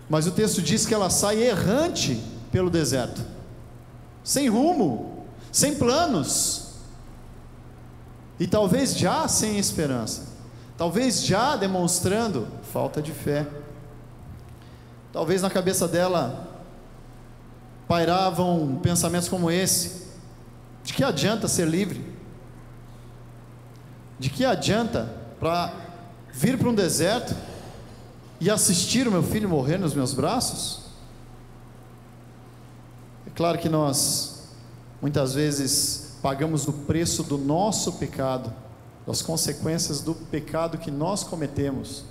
Mas 0.09 0.25
o 0.25 0.31
texto 0.31 0.63
diz 0.63 0.83
que 0.83 0.95
ela 0.95 1.11
sai 1.11 1.43
errante 1.43 2.19
pelo 2.51 2.71
deserto, 2.71 3.21
sem 4.25 4.49
rumo, 4.49 5.23
sem 5.51 5.75
planos, 5.75 6.65
e 8.39 8.47
talvez 8.47 8.97
já 8.97 9.27
sem 9.27 9.57
esperança, 9.57 10.23
talvez 10.75 11.23
já 11.23 11.55
demonstrando 11.55 12.47
falta 12.73 13.01
de 13.01 13.13
fé. 13.13 13.47
Talvez 15.13 15.41
na 15.41 15.49
cabeça 15.49 15.87
dela 15.87 16.47
pairavam 17.87 18.79
pensamentos 18.81 19.29
como 19.29 19.49
esse: 19.49 20.07
de 20.83 20.91
que 20.91 21.03
adianta 21.03 21.47
ser 21.47 21.67
livre? 21.67 22.13
De 24.19 24.29
que 24.29 24.43
adianta 24.43 25.13
para 25.39 25.71
vir 26.33 26.57
para 26.57 26.67
um 26.67 26.75
deserto 26.75 27.33
e 28.41 28.49
assistir 28.49 29.07
o 29.07 29.11
meu 29.11 29.23
filho 29.23 29.47
morrer 29.47 29.77
nos 29.77 29.93
meus 29.93 30.13
braços? 30.13 30.84
Claro 33.35 33.57
que 33.57 33.67
nós, 33.67 34.43
muitas 35.01 35.33
vezes, 35.33 36.13
pagamos 36.21 36.69
o 36.69 36.73
preço 36.73 37.21
do 37.21 37.37
nosso 37.37 37.93
pecado, 37.93 38.51
das 39.05 39.21
consequências 39.21 39.99
do 39.99 40.15
pecado 40.15 40.77
que 40.77 40.89
nós 40.89 41.21
cometemos. 41.21 42.05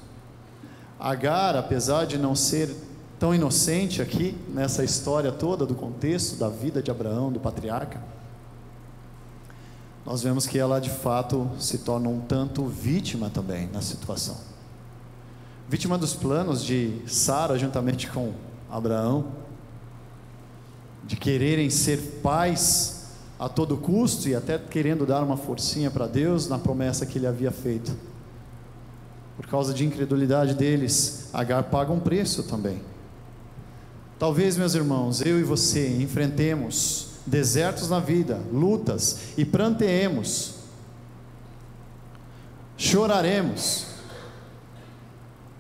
Agar, 1.01 1.57
apesar 1.57 2.05
de 2.05 2.19
não 2.19 2.37
ser 2.37 2.71
tão 3.19 3.35
inocente 3.35 4.03
aqui, 4.03 4.37
nessa 4.53 4.85
história 4.85 5.33
toda 5.33 5.65
do 5.65 5.75
contexto 5.75 6.37
da 6.37 6.51
vida 6.51 6.83
de 6.83 6.91
Abraão, 6.91 7.33
do 7.33 7.41
patriarca, 7.41 8.03
nós 10.05 10.23
vemos 10.23 10.47
que 10.47 10.59
ela 10.59 10.79
de 10.79 10.91
fato 10.91 11.51
se 11.59 11.79
torna 11.79 12.11
um 12.11 12.21
tanto 12.21 12.67
vítima 12.67 13.31
também 13.31 13.71
na 13.73 13.81
situação. 13.81 14.37
Vítima 15.67 15.97
dos 15.97 16.13
planos 16.13 16.63
de 16.63 17.01
Sara 17.07 17.59
juntamente 17.59 18.11
com 18.11 18.35
Abraão, 18.71 19.33
de 21.07 21.17
quererem 21.17 21.69
ser 21.71 22.21
pais 22.23 23.05
a 23.39 23.49
todo 23.49 23.77
custo 23.77 24.29
e 24.29 24.35
até 24.35 24.59
querendo 24.59 25.05
dar 25.05 25.23
uma 25.23 25.37
forcinha 25.37 25.91
para 25.91 26.07
Deus 26.07 26.49
na 26.49 26.59
promessa 26.59 27.05
que 27.05 27.19
ele 27.19 27.27
havia 27.27 27.51
feito. 27.51 27.95
Por 29.37 29.47
causa 29.47 29.75
de 29.75 29.85
incredulidade 29.85 30.55
deles, 30.55 31.25
Agar 31.35 31.65
paga 31.65 31.93
um 31.93 31.99
preço 31.99 32.45
também. 32.45 32.81
Talvez, 34.21 34.57
meus 34.57 34.77
irmãos, 34.77 35.21
eu 35.21 35.41
e 35.41 35.43
você 35.43 36.01
enfrentemos 36.01 37.09
desertos 37.27 37.91
na 37.91 37.99
vida, 37.99 38.41
lutas 38.53 39.33
e 39.37 39.45
pranteemos, 39.45 40.55
choraremos, 42.77 43.87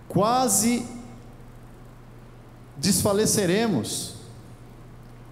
quase 0.08 0.86
desfaleceremos 2.76 4.14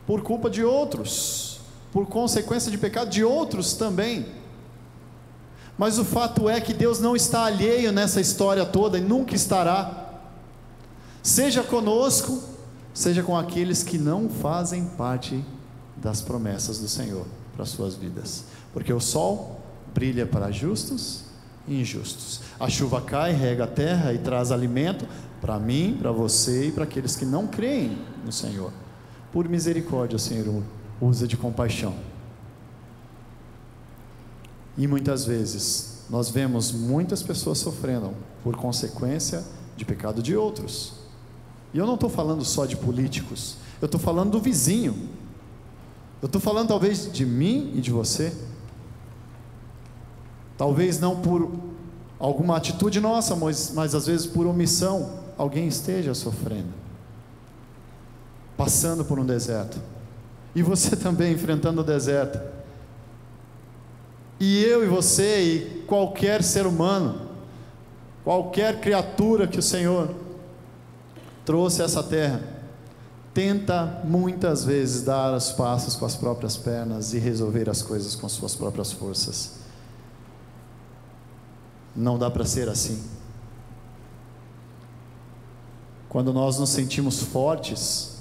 por 0.06 0.22
culpa 0.22 0.50
de 0.50 0.64
outros, 0.64 1.60
por 1.92 2.06
consequência 2.06 2.70
de 2.70 2.78
pecado 2.78 3.10
de 3.10 3.24
outros 3.24 3.74
também. 3.74 4.26
Mas 5.76 5.98
o 5.98 6.04
fato 6.04 6.48
é 6.48 6.60
que 6.60 6.74
Deus 6.74 7.00
não 7.00 7.16
está 7.16 7.44
alheio 7.44 7.92
nessa 7.92 8.20
história 8.20 8.64
toda 8.64 8.98
e 8.98 9.00
nunca 9.00 9.34
estará. 9.34 10.20
Seja 11.22 11.62
conosco, 11.62 12.42
seja 12.92 13.22
com 13.22 13.36
aqueles 13.36 13.82
que 13.82 13.98
não 13.98 14.28
fazem 14.28 14.84
parte 14.84 15.42
das 15.96 16.20
promessas 16.20 16.78
do 16.78 16.88
Senhor 16.88 17.26
para 17.54 17.62
as 17.62 17.70
suas 17.70 17.94
vidas. 17.94 18.44
Porque 18.72 18.92
o 18.92 19.00
sol 19.00 19.60
brilha 19.94 20.26
para 20.26 20.50
justos 20.50 21.24
e 21.66 21.80
injustos. 21.80 22.40
A 22.58 22.68
chuva 22.68 23.00
cai, 23.00 23.32
rega 23.32 23.64
a 23.64 23.68
terra 23.68 24.12
e 24.12 24.18
traz 24.18 24.50
alimento 24.50 25.06
para 25.40 25.58
mim, 25.58 25.96
para 25.98 26.10
você 26.10 26.68
e 26.68 26.72
para 26.72 26.84
aqueles 26.84 27.16
que 27.16 27.24
não 27.24 27.46
creem 27.46 27.98
no 28.24 28.32
Senhor. 28.32 28.72
Por 29.32 29.48
misericórdia, 29.48 30.18
Senhor, 30.18 30.62
usa 31.00 31.26
de 31.26 31.36
compaixão. 31.36 31.94
E 34.76 34.86
muitas 34.86 35.24
vezes 35.24 36.04
nós 36.08 36.30
vemos 36.30 36.72
muitas 36.72 37.22
pessoas 37.22 37.58
sofrendo 37.58 38.12
por 38.42 38.56
consequência 38.56 39.44
de 39.76 39.84
pecado 39.84 40.22
de 40.22 40.36
outros. 40.36 40.94
E 41.72 41.78
eu 41.78 41.86
não 41.86 41.94
estou 41.94 42.10
falando 42.10 42.44
só 42.44 42.66
de 42.66 42.76
políticos, 42.76 43.56
eu 43.80 43.86
estou 43.86 44.00
falando 44.00 44.32
do 44.32 44.40
vizinho, 44.40 45.08
eu 46.20 46.26
estou 46.26 46.40
falando 46.40 46.68
talvez 46.68 47.10
de 47.10 47.24
mim 47.24 47.72
e 47.74 47.80
de 47.80 47.90
você. 47.90 48.32
Talvez 50.56 51.00
não 51.00 51.20
por 51.20 51.50
alguma 52.18 52.56
atitude 52.56 53.00
nossa, 53.00 53.34
mas, 53.34 53.72
mas 53.74 53.94
às 53.94 54.06
vezes 54.06 54.26
por 54.26 54.46
omissão, 54.46 55.18
alguém 55.36 55.66
esteja 55.66 56.14
sofrendo, 56.14 56.68
passando 58.56 59.04
por 59.04 59.18
um 59.18 59.24
deserto. 59.24 59.78
E 60.54 60.62
você 60.62 60.94
também 60.96 61.32
enfrentando 61.32 61.80
o 61.80 61.84
deserto. 61.84 62.40
E 64.38 64.64
eu 64.64 64.84
e 64.84 64.88
você 64.88 65.42
e 65.42 65.84
qualquer 65.86 66.42
ser 66.42 66.66
humano, 66.66 67.28
qualquer 68.24 68.80
criatura 68.80 69.46
que 69.46 69.58
o 69.58 69.62
Senhor 69.62 70.10
trouxe 71.44 71.82
a 71.82 71.84
essa 71.84 72.02
terra, 72.02 72.42
tenta 73.32 74.02
muitas 74.04 74.64
vezes 74.64 75.02
dar 75.02 75.32
os 75.34 75.52
passos 75.52 75.96
com 75.96 76.04
as 76.04 76.16
próprias 76.16 76.56
pernas 76.56 77.14
e 77.14 77.18
resolver 77.18 77.70
as 77.70 77.82
coisas 77.82 78.14
com 78.14 78.28
suas 78.28 78.54
próprias 78.54 78.92
forças. 78.92 79.60
Não 81.94 82.18
dá 82.18 82.30
para 82.30 82.44
ser 82.44 82.68
assim. 82.68 83.02
Quando 86.08 86.32
nós 86.32 86.58
nos 86.58 86.70
sentimos 86.70 87.22
fortes, 87.22 88.11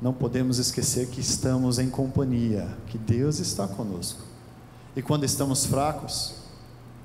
não 0.00 0.12
podemos 0.12 0.58
esquecer 0.58 1.08
que 1.08 1.20
estamos 1.20 1.78
em 1.78 1.90
companhia, 1.90 2.68
que 2.86 2.96
Deus 2.96 3.38
está 3.38 3.68
conosco. 3.68 4.20
E 4.96 5.02
quando 5.02 5.24
estamos 5.24 5.66
fracos, 5.66 6.34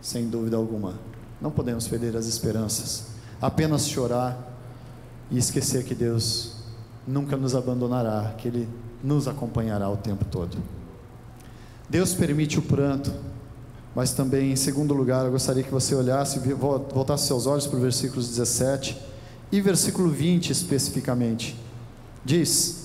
sem 0.01 0.27
dúvida 0.27 0.55
alguma, 0.55 0.95
não 1.41 1.51
podemos 1.51 1.87
perder 1.87 2.15
as 2.15 2.25
esperanças, 2.25 3.07
apenas 3.41 3.87
chorar 3.87 4.53
e 5.29 5.37
esquecer 5.37 5.83
que 5.83 5.93
Deus 5.93 6.53
nunca 7.05 7.35
nos 7.35 7.53
abandonará, 7.53 8.33
que 8.37 8.47
Ele 8.47 8.69
nos 9.03 9.27
acompanhará 9.27 9.89
o 9.89 9.97
tempo 9.97 10.23
todo. 10.25 10.57
Deus 11.89 12.13
permite 12.13 12.57
o 12.57 12.61
pranto, 12.61 13.13
mas 13.93 14.13
também, 14.13 14.51
em 14.51 14.55
segundo 14.55 14.93
lugar, 14.93 15.25
eu 15.25 15.31
gostaria 15.31 15.63
que 15.63 15.71
você 15.71 15.93
olhasse, 15.93 16.39
voltasse 16.39 17.27
seus 17.27 17.45
olhos 17.45 17.67
para 17.67 17.77
o 17.77 17.81
versículo 17.81 18.21
17 18.21 18.99
e 19.51 19.61
versículo 19.61 20.09
20 20.09 20.49
especificamente. 20.49 21.55
Diz: 22.23 22.84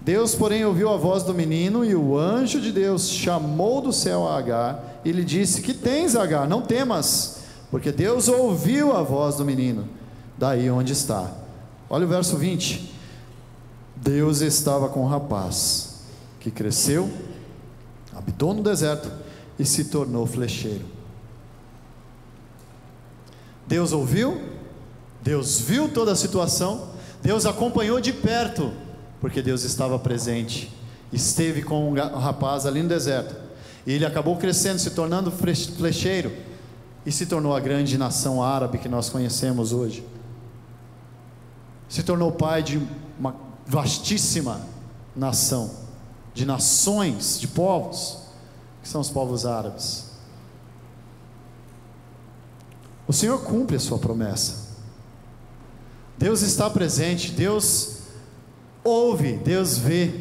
Deus, 0.00 0.34
porém, 0.34 0.64
ouviu 0.64 0.88
a 0.90 0.96
voz 0.96 1.22
do 1.22 1.34
menino 1.34 1.84
e 1.84 1.94
o 1.94 2.16
anjo 2.16 2.60
de 2.60 2.72
Deus 2.72 3.10
chamou 3.10 3.80
do 3.80 3.92
céu 3.92 4.26
a 4.26 4.38
Agar 4.38 5.00
e 5.04 5.12
lhe 5.12 5.24
disse: 5.24 5.60
Que 5.60 5.74
tens, 5.74 6.16
Agar? 6.16 6.48
Não 6.48 6.62
temas, 6.62 7.40
porque 7.70 7.92
Deus 7.92 8.28
ouviu 8.28 8.96
a 8.96 9.02
voz 9.02 9.36
do 9.36 9.44
menino, 9.44 9.88
daí 10.36 10.70
onde 10.70 10.92
está. 10.92 11.30
Olha 11.90 12.04
o 12.04 12.08
verso 12.08 12.36
20. 12.36 12.94
Deus 13.96 14.40
estava 14.40 14.88
com 14.88 15.00
o 15.00 15.08
rapaz 15.08 16.02
que 16.38 16.50
cresceu, 16.50 17.10
habitou 18.14 18.54
no 18.54 18.62
deserto 18.62 19.10
e 19.58 19.64
se 19.64 19.86
tornou 19.86 20.24
flecheiro. 20.26 20.84
Deus 23.66 23.92
ouviu, 23.92 24.40
Deus 25.20 25.60
viu 25.60 25.88
toda 25.88 26.12
a 26.12 26.16
situação, 26.16 26.88
Deus 27.20 27.44
acompanhou 27.44 28.00
de 28.00 28.12
perto, 28.12 28.72
porque 29.20 29.42
Deus 29.42 29.64
estava 29.64 29.98
presente, 29.98 30.72
esteve 31.12 31.62
com 31.62 31.92
o 31.92 31.94
rapaz 31.94 32.66
ali 32.66 32.82
no 32.82 32.88
deserto, 32.88 33.34
e 33.86 33.92
ele 33.92 34.04
acabou 34.04 34.36
crescendo, 34.36 34.78
se 34.78 34.90
tornando 34.90 35.30
flecheiro, 35.30 36.32
e 37.06 37.12
se 37.12 37.26
tornou 37.26 37.56
a 37.56 37.60
grande 37.60 37.96
nação 37.96 38.42
árabe 38.42 38.78
que 38.78 38.88
nós 38.88 39.08
conhecemos 39.08 39.72
hoje. 39.72 40.06
Se 41.88 42.02
tornou 42.02 42.32
pai 42.32 42.62
de 42.62 42.82
uma 43.18 43.34
vastíssima 43.66 44.60
nação, 45.16 45.70
de 46.34 46.44
nações, 46.44 47.40
de 47.40 47.48
povos, 47.48 48.18
que 48.82 48.88
são 48.88 49.00
os 49.00 49.08
povos 49.08 49.46
árabes. 49.46 50.08
O 53.06 53.12
Senhor 53.12 53.42
cumpre 53.42 53.76
a 53.76 53.80
sua 53.80 53.98
promessa. 53.98 54.68
Deus 56.18 56.42
está 56.42 56.68
presente, 56.68 57.30
Deus 57.30 57.97
ouve, 58.88 59.34
Deus 59.34 59.78
vê. 59.78 60.12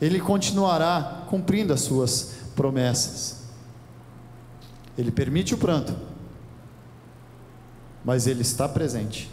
Ele 0.00 0.20
continuará 0.20 1.24
cumprindo 1.28 1.72
as 1.72 1.82
suas 1.82 2.34
promessas. 2.56 3.42
Ele 4.96 5.10
permite 5.10 5.54
o 5.54 5.58
pranto, 5.58 5.94
mas 8.04 8.26
ele 8.26 8.42
está 8.42 8.68
presente, 8.68 9.30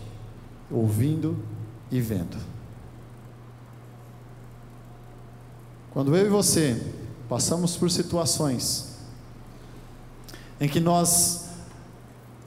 ouvindo 0.72 1.38
e 1.92 2.00
vendo. 2.00 2.38
Quando 5.92 6.16
eu 6.16 6.28
e 6.28 6.30
você 6.30 6.94
passamos 7.28 7.76
por 7.76 7.90
situações 7.92 8.96
em 10.62 10.70
que 10.70 10.80
nós 10.80 11.46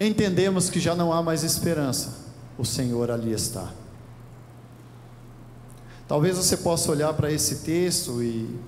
entendemos 0.01 0.71
que 0.71 0.81
já 0.81 0.95
não 0.95 1.13
há 1.13 1.23
mais 1.23 1.43
esperança, 1.43 2.23
o 2.57 2.65
Senhor 2.65 3.11
ali 3.11 3.33
está. 3.33 3.82
Talvez 6.13 6.37
você 6.37 6.59
possa 6.59 6.91
olhar 6.91 7.15
para 7.15 7.33
esse 7.33 7.61
texto 7.61 8.23
e 8.23 8.61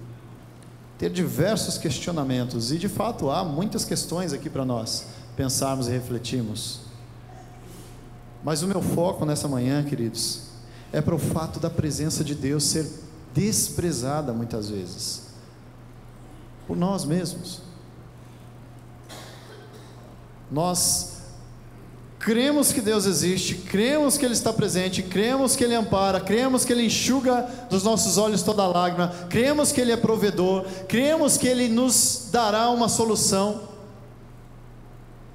ter 0.96 1.11
diversos 1.11 1.76
questionamentos, 1.76 2.72
e 2.72 2.78
de 2.78 2.88
fato 2.88 3.30
há 3.30 3.44
muitas 3.44 3.85
questões 3.85 4.33
aqui 4.33 4.48
para 4.48 4.64
nós 4.64 5.04
pensarmos 5.37 5.87
e 5.87 5.90
refletirmos. 5.90 6.80
Mas 8.42 8.62
o 8.62 8.66
meu 8.66 8.80
foco 8.80 9.26
nessa 9.26 9.46
manhã, 9.46 9.85
queridos, 9.85 10.44
é 10.90 11.02
para 11.02 11.14
o 11.14 11.18
fato 11.18 11.61
da 11.61 11.68
presença 11.68 12.24
de 12.24 12.35
Deus 12.35 12.64
ser 12.64 12.90
desprezada 13.35 14.33
muitas 14.33 14.70
vezes 14.70 15.24
por 16.66 16.78
nós 16.78 17.04
mesmos. 17.04 17.61
Nós 20.50 21.13
cremos 22.24 22.72
que 22.72 22.80
Deus 22.80 23.04
existe, 23.04 23.54
cremos 23.54 24.16
que 24.16 24.24
Ele 24.24 24.32
está 24.32 24.50
presente, 24.50 25.02
cremos 25.02 25.54
que 25.54 25.62
Ele 25.62 25.74
ampara, 25.74 26.18
cremos 26.18 26.64
que 26.64 26.72
Ele 26.72 26.87
enxuga 26.87 27.42
dos 27.68 27.82
nossos 27.82 28.16
olhos 28.16 28.42
toda 28.42 28.66
lágrima, 28.66 29.08
cremos 29.28 29.70
que 29.70 29.78
Ele 29.78 29.92
é 29.92 29.96
provedor, 29.96 30.64
cremos 30.88 31.37
que 31.37 31.46
Ele 31.46 31.68
nos 31.68 32.28
dará 32.32 32.70
uma 32.70 32.88
solução. 32.88 33.74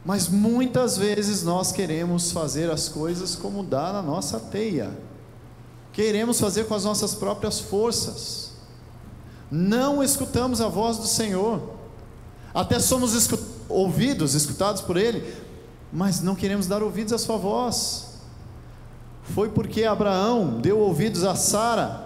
Mas 0.03 0.27
muitas 0.27 0.97
vezes 0.97 1.43
nós 1.43 1.71
queremos 1.71 2.31
fazer 2.31 2.71
as 2.71 2.89
coisas 2.89 3.35
como 3.35 3.61
dá 3.61 3.93
na 3.93 4.01
nossa 4.01 4.39
teia, 4.39 4.89
queremos 5.93 6.39
fazer 6.39 6.65
com 6.65 6.73
as 6.73 6.85
nossas 6.85 7.13
próprias 7.13 7.59
forças, 7.59 8.53
não 9.51 10.03
escutamos 10.03 10.59
a 10.59 10.67
voz 10.67 10.97
do 10.97 11.05
Senhor, 11.05 11.61
até 12.51 12.79
somos 12.79 13.29
ouvidos, 13.69 14.33
escutados 14.33 14.81
por 14.81 14.97
Ele, 14.97 15.48
mas 15.91 16.21
não 16.21 16.35
queremos 16.35 16.67
dar 16.67 16.83
ouvidos 16.83 17.13
à 17.13 17.17
sua 17.17 17.37
voz. 17.37 18.19
Foi 19.23 19.49
porque 19.49 19.83
Abraão 19.83 20.59
deu 20.59 20.79
ouvidos 20.79 21.23
a 21.23 21.35
Sara 21.35 22.05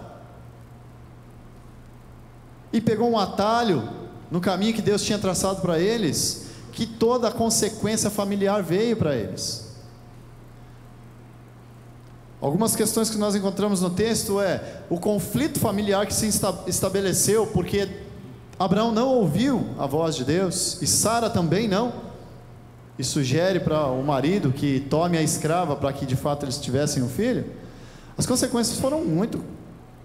e 2.72 2.80
pegou 2.80 3.10
um 3.10 3.18
atalho 3.18 3.88
no 4.30 4.40
caminho 4.40 4.74
que 4.74 4.82
Deus 4.82 5.02
tinha 5.02 5.18
traçado 5.18 5.60
para 5.60 5.78
eles, 5.78 6.46
que 6.72 6.86
toda 6.86 7.28
a 7.28 7.32
consequência 7.32 8.10
familiar 8.10 8.62
veio 8.62 8.96
para 8.96 9.14
eles. 9.14 9.64
Algumas 12.40 12.76
questões 12.76 13.08
que 13.08 13.16
nós 13.16 13.34
encontramos 13.34 13.80
no 13.80 13.90
texto 13.90 14.38
é 14.40 14.82
o 14.90 14.98
conflito 14.98 15.58
familiar 15.58 16.06
que 16.06 16.12
se 16.12 16.28
estabeleceu 16.66 17.46
porque 17.46 17.88
Abraão 18.58 18.92
não 18.92 19.08
ouviu 19.08 19.66
a 19.78 19.86
voz 19.86 20.14
de 20.14 20.24
Deus 20.24 20.80
e 20.82 20.86
Sara 20.86 21.30
também 21.30 21.66
não 21.66 22.13
e 22.98 23.04
sugere 23.04 23.60
para 23.60 23.86
o 23.86 24.02
marido 24.04 24.52
que 24.52 24.80
tome 24.88 25.18
a 25.18 25.22
escrava 25.22 25.74
para 25.74 25.92
que 25.92 26.06
de 26.06 26.16
fato 26.16 26.44
eles 26.44 26.58
tivessem 26.58 27.02
um 27.02 27.08
filho, 27.08 27.44
as 28.16 28.26
consequências 28.26 28.78
foram 28.78 29.04
muito 29.04 29.42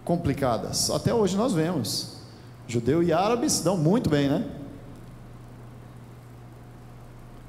complicadas. 0.03 0.89
Até 0.89 1.13
hoje 1.13 1.37
nós 1.37 1.53
vemos. 1.53 2.17
Judeu 2.67 3.03
e 3.03 3.13
árabe 3.13 3.49
se 3.49 3.63
dão 3.63 3.77
muito 3.77 4.09
bem, 4.09 4.29
né? 4.29 4.45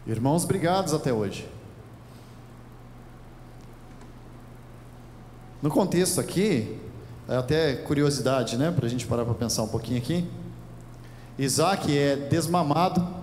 Irmãos 0.06 0.44
brigados 0.44 0.92
até 0.92 1.12
hoje. 1.12 1.48
No 5.62 5.70
contexto 5.70 6.20
aqui, 6.20 6.78
é 7.28 7.36
até 7.36 7.74
curiosidade, 7.76 8.56
né? 8.56 8.70
Para 8.70 8.86
a 8.86 8.88
gente 8.88 9.06
parar 9.06 9.24
para 9.24 9.34
pensar 9.34 9.62
um 9.62 9.68
pouquinho 9.68 9.98
aqui. 9.98 10.28
Isaac 11.38 11.96
é 11.96 12.16
desmamado 12.16 13.19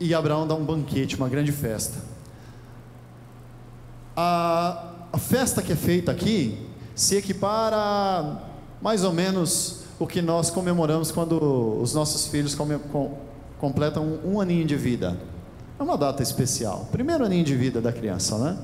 e 0.00 0.14
Abraão 0.14 0.46
dá 0.46 0.54
um 0.54 0.64
banquete, 0.64 1.14
uma 1.14 1.28
grande 1.28 1.52
festa. 1.52 1.98
A, 4.16 4.92
a 5.12 5.18
festa 5.18 5.60
que 5.60 5.72
é 5.72 5.76
feita 5.76 6.10
aqui 6.10 6.66
se 6.94 7.16
equipara 7.16 7.76
a 7.76 8.36
mais 8.80 9.04
ou 9.04 9.12
menos 9.12 9.84
o 9.98 10.06
que 10.06 10.22
nós 10.22 10.50
comemoramos 10.50 11.12
quando 11.12 11.38
os 11.80 11.92
nossos 11.92 12.26
filhos 12.26 12.54
come, 12.54 12.78
com, 12.78 13.18
completam 13.58 14.02
um, 14.02 14.34
um 14.34 14.40
aninho 14.40 14.66
de 14.66 14.74
vida. 14.74 15.18
É 15.78 15.82
uma 15.82 15.98
data 15.98 16.22
especial, 16.22 16.88
primeiro 16.90 17.24
aninho 17.24 17.44
de 17.44 17.54
vida 17.54 17.80
da 17.80 17.92
criança, 17.92 18.38
né? 18.38 18.58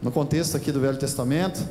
No 0.00 0.12
contexto 0.12 0.56
aqui 0.56 0.70
do 0.70 0.80
Velho 0.80 0.98
Testamento, 0.98 1.66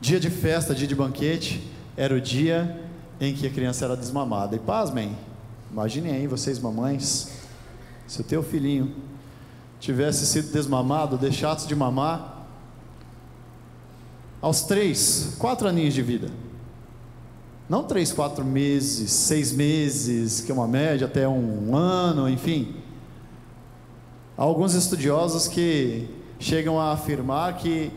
dia 0.00 0.20
de 0.20 0.30
festa, 0.30 0.74
dia 0.74 0.86
de 0.86 0.94
banquete, 0.94 1.68
era 1.96 2.14
o 2.14 2.20
dia 2.20 2.80
em 3.20 3.34
que 3.34 3.46
a 3.46 3.50
criança 3.50 3.84
era 3.84 3.96
desmamada. 3.96 4.54
E 4.54 4.58
pasmem, 4.58 5.16
Imaginem 5.70 6.12
aí 6.12 6.26
vocês, 6.26 6.58
mamães, 6.58 7.28
se 8.06 8.20
o 8.20 8.24
teu 8.24 8.42
filhinho 8.42 8.94
tivesse 9.78 10.26
sido 10.26 10.52
desmamado, 10.52 11.16
deixasse 11.18 11.68
de 11.68 11.76
mamar, 11.76 12.46
aos 14.40 14.62
três, 14.62 15.34
quatro 15.38 15.68
aninhos 15.68 15.94
de 15.94 16.02
vida. 16.02 16.30
Não 17.68 17.84
três, 17.84 18.12
quatro 18.12 18.44
meses, 18.44 19.10
seis 19.10 19.52
meses, 19.52 20.40
que 20.40 20.50
é 20.50 20.54
uma 20.54 20.66
média, 20.66 21.06
até 21.06 21.28
um 21.28 21.76
ano, 21.76 22.28
enfim. 22.28 22.76
Há 24.36 24.42
alguns 24.42 24.74
estudiosos 24.74 25.48
que 25.48 26.08
chegam 26.38 26.80
a 26.80 26.92
afirmar 26.92 27.56
que 27.58 27.90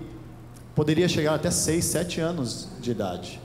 poderia 0.75 1.07
chegar 1.07 1.36
até 1.36 1.49
seis, 1.51 1.86
sete 1.86 2.19
anos 2.19 2.67
de 2.81 2.91
idade, 2.91 3.39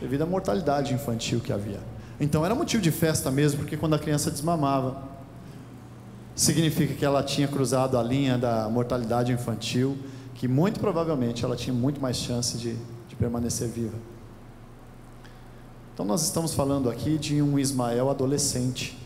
devido 0.00 0.22
à 0.22 0.26
mortalidade 0.26 0.94
infantil 0.94 1.40
que 1.40 1.52
havia. 1.52 1.89
Então 2.20 2.44
era 2.44 2.54
motivo 2.54 2.82
de 2.82 2.90
festa 2.90 3.30
mesmo, 3.30 3.60
porque 3.60 3.78
quando 3.78 3.94
a 3.94 3.98
criança 3.98 4.30
desmamava, 4.30 5.02
significa 6.36 6.94
que 6.94 7.04
ela 7.04 7.22
tinha 7.22 7.48
cruzado 7.48 7.96
a 7.98 8.02
linha 8.02 8.36
da 8.36 8.68
mortalidade 8.68 9.32
infantil, 9.32 9.96
que 10.34 10.46
muito 10.46 10.78
provavelmente 10.78 11.44
ela 11.44 11.56
tinha 11.56 11.72
muito 11.72 11.98
mais 11.98 12.18
chance 12.18 12.58
de, 12.58 12.76
de 13.08 13.16
permanecer 13.16 13.68
viva. 13.68 13.96
Então 15.94 16.04
nós 16.04 16.22
estamos 16.22 16.52
falando 16.52 16.90
aqui 16.90 17.16
de 17.16 17.40
um 17.40 17.58
Ismael 17.58 18.10
adolescente, 18.10 18.98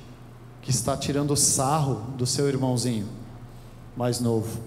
que 0.61 0.71
está 0.71 0.97
tirando 0.97 1.37
sarro 1.37 2.13
do 2.17 2.27
seu 2.27 2.49
irmãozinho 2.49 3.07
mais 3.97 4.19
novo. 4.19 4.61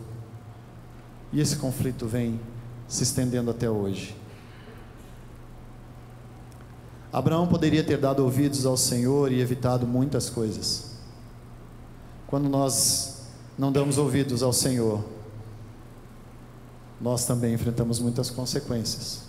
E 1.33 1.41
esse 1.41 1.57
conflito 1.57 2.05
vem 2.05 2.39
se 2.87 3.03
estendendo 3.03 3.51
até 3.51 3.69
hoje. 3.69 4.15
Abraão 7.11 7.47
poderia 7.47 7.83
ter 7.83 7.97
dado 7.97 8.23
ouvidos 8.23 8.65
ao 8.65 8.75
Senhor 8.75 9.31
e 9.31 9.39
evitado 9.39 9.87
muitas 9.87 10.29
coisas. 10.29 10.91
Quando 12.27 12.49
nós 12.49 13.21
não 13.57 13.71
damos 13.71 13.97
ouvidos 13.97 14.43
ao 14.43 14.51
Senhor, 14.51 15.03
nós 16.99 17.25
também 17.25 17.53
enfrentamos 17.53 17.99
muitas 17.99 18.29
consequências. 18.29 19.21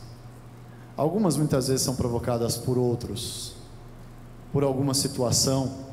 Algumas 0.96 1.36
muitas 1.36 1.68
vezes 1.68 1.82
são 1.82 1.94
provocadas 1.94 2.56
por 2.56 2.76
outros, 2.76 3.54
por 4.52 4.64
alguma 4.64 4.94
situação, 4.94 5.86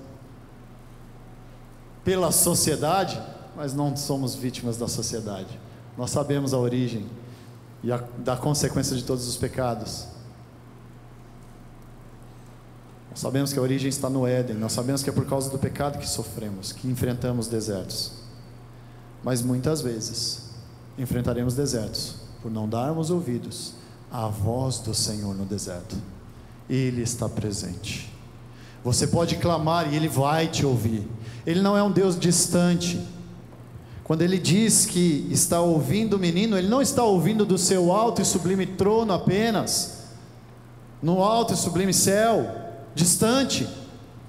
pela 2.03 2.31
sociedade, 2.31 3.21
mas 3.55 3.73
não 3.73 3.95
somos 3.95 4.33
vítimas 4.33 4.77
da 4.77 4.87
sociedade. 4.87 5.59
Nós 5.97 6.09
sabemos 6.09 6.53
a 6.53 6.57
origem 6.57 7.05
e 7.83 7.91
a, 7.91 7.97
da 8.17 8.35
consequência 8.35 8.95
de 8.95 9.03
todos 9.03 9.27
os 9.27 9.37
pecados. 9.37 10.07
Nós 13.15 13.21
sabemos 13.21 13.53
que 13.53 13.59
a 13.59 13.61
origem 13.61 13.87
está 13.87 14.09
no 14.09 14.27
Éden, 14.27 14.57
nós 14.57 14.73
sabemos 14.73 15.01
que 15.01 15.09
é 15.09 15.13
por 15.13 15.25
causa 15.25 15.49
do 15.49 15.57
pecado 15.57 15.97
que 15.97 16.05
sofremos, 16.05 16.73
que 16.73 16.85
enfrentamos 16.89 17.47
desertos. 17.47 18.11
Mas 19.23 19.41
muitas 19.41 19.79
vezes 19.79 20.41
enfrentaremos 20.97 21.55
desertos 21.55 22.15
por 22.41 22.51
não 22.51 22.67
darmos 22.67 23.09
ouvidos 23.09 23.71
à 24.11 24.27
voz 24.27 24.79
do 24.79 24.93
Senhor 24.93 25.33
no 25.33 25.45
deserto. 25.45 25.95
Ele 26.69 27.03
está 27.03 27.29
presente. 27.29 28.13
Você 28.83 29.07
pode 29.07 29.37
clamar 29.37 29.93
e 29.93 29.95
ele 29.95 30.09
vai 30.09 30.49
te 30.49 30.65
ouvir. 30.65 31.07
Ele 31.45 31.61
não 31.61 31.77
é 31.77 31.81
um 31.81 31.91
Deus 31.93 32.19
distante. 32.19 32.99
Quando 34.03 34.23
ele 34.23 34.37
diz 34.37 34.85
que 34.85 35.25
está 35.31 35.61
ouvindo 35.61 36.17
o 36.17 36.19
menino, 36.19 36.57
ele 36.57 36.67
não 36.67 36.81
está 36.81 37.05
ouvindo 37.05 37.45
do 37.45 37.57
seu 37.57 37.93
alto 37.93 38.21
e 38.21 38.25
sublime 38.25 38.65
trono 38.65 39.13
apenas, 39.13 39.99
no 41.01 41.23
alto 41.23 41.53
e 41.53 41.55
sublime 41.55 41.93
céu 41.93 42.64
distante, 42.95 43.67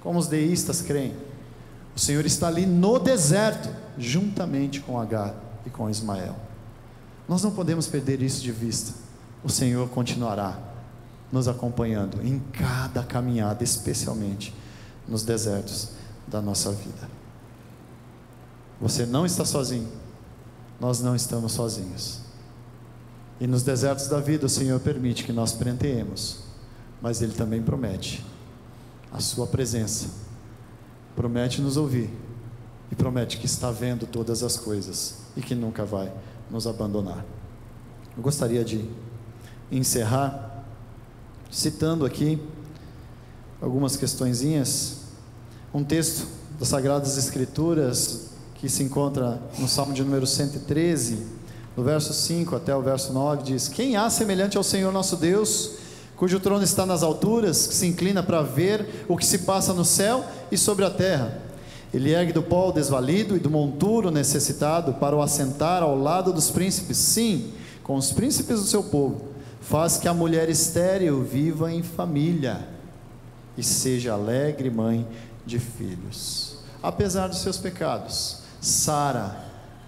como 0.01 0.19
os 0.19 0.27
deístas 0.27 0.81
creem. 0.81 1.15
O 1.95 1.99
Senhor 1.99 2.25
está 2.25 2.47
ali 2.47 2.65
no 2.65 2.99
deserto, 2.99 3.69
juntamente 3.97 4.81
com 4.81 4.99
Agar 4.99 5.33
e 5.65 5.69
com 5.69 5.89
Ismael. 5.89 6.35
Nós 7.27 7.41
não 7.41 7.51
podemos 7.51 7.87
perder 7.87 8.21
isso 8.21 8.41
de 8.41 8.51
vista. 8.51 8.93
O 9.43 9.49
Senhor 9.49 9.89
continuará 9.89 10.59
nos 11.31 11.47
acompanhando 11.47 12.21
em 12.23 12.39
cada 12.39 13.03
caminhada, 13.03 13.63
especialmente 13.63 14.53
nos 15.07 15.23
desertos 15.23 15.89
da 16.27 16.41
nossa 16.41 16.71
vida. 16.71 17.09
Você 18.79 19.05
não 19.05 19.25
está 19.25 19.43
sozinho, 19.43 19.89
nós 20.79 21.01
não 21.01 21.15
estamos 21.15 21.53
sozinhos. 21.53 22.19
E 23.39 23.47
nos 23.47 23.63
desertos 23.63 24.07
da 24.07 24.19
vida, 24.19 24.45
o 24.45 24.49
Senhor 24.49 24.79
permite 24.79 25.23
que 25.23 25.33
nós 25.33 25.53
prenteemos, 25.53 26.41
mas 27.01 27.21
Ele 27.21 27.33
também 27.33 27.61
promete 27.61 28.23
a 29.11 29.19
Sua 29.19 29.47
presença, 29.47 30.07
promete 31.15 31.61
nos 31.61 31.77
ouvir 31.77 32.09
e 32.91 32.95
promete 32.95 33.37
que 33.37 33.45
está 33.45 33.71
vendo 33.71 34.05
todas 34.05 34.43
as 34.43 34.57
coisas 34.57 35.15
e 35.35 35.41
que 35.41 35.55
nunca 35.55 35.85
vai 35.85 36.11
nos 36.49 36.67
abandonar. 36.67 37.25
Eu 38.15 38.23
gostaria 38.23 38.63
de 38.63 38.89
encerrar 39.71 40.65
citando 41.51 42.05
aqui 42.05 42.41
algumas 43.61 43.95
questõezinhas, 43.95 44.97
um 45.73 45.83
texto 45.83 46.27
das 46.59 46.69
Sagradas 46.69 47.17
Escrituras 47.17 48.27
que 48.55 48.69
se 48.69 48.83
encontra 48.83 49.41
no 49.59 49.67
Salmo 49.67 49.93
de 49.93 50.03
número 50.03 50.25
113, 50.25 51.25
no 51.75 51.83
verso 51.83 52.13
5 52.13 52.55
até 52.55 52.75
o 52.75 52.81
verso 52.81 53.13
9, 53.13 53.43
diz: 53.43 53.67
Quem 53.67 53.95
há 53.95 54.09
semelhante 54.09 54.57
ao 54.57 54.63
Senhor 54.63 54.91
nosso 54.91 55.15
Deus, 55.15 55.73
cujo 56.17 56.39
trono 56.39 56.63
está 56.63 56.85
nas 56.85 57.03
alturas, 57.03 57.67
que 57.67 57.75
se 57.75 57.85
inclina 57.85 58.23
para 58.23 58.41
ver 58.41 59.05
o 59.07 59.15
que 59.15 59.25
se 59.25 59.39
passa 59.39 59.71
no 59.71 59.85
céu 59.85 60.25
e 60.51 60.57
sobre 60.57 60.83
a 60.83 60.89
terra? 60.89 61.39
Ele 61.93 62.11
ergue 62.11 62.33
do 62.33 62.43
pó 62.43 62.69
o 62.69 62.71
desvalido 62.71 63.35
e 63.35 63.39
do 63.39 63.49
monturo 63.49 64.11
necessitado 64.11 64.95
para 64.95 65.15
o 65.15 65.21
assentar 65.21 65.83
ao 65.83 65.97
lado 65.97 66.33
dos 66.33 66.49
príncipes, 66.49 66.97
sim, 66.97 67.53
com 67.83 67.95
os 67.95 68.11
príncipes 68.11 68.59
do 68.59 68.65
seu 68.65 68.83
povo. 68.83 69.27
Faz 69.61 69.97
que 69.97 70.07
a 70.07 70.13
mulher 70.13 70.49
estéril 70.49 71.23
viva 71.23 71.71
em 71.71 71.83
família 71.83 72.67
e 73.57 73.63
seja 73.63 74.13
alegre 74.13 74.69
mãe 74.69 75.07
de 75.45 75.59
filhos. 75.59 76.57
Apesar 76.81 77.27
dos 77.27 77.39
seus 77.39 77.57
pecados, 77.57 78.39
Sara 78.59 79.45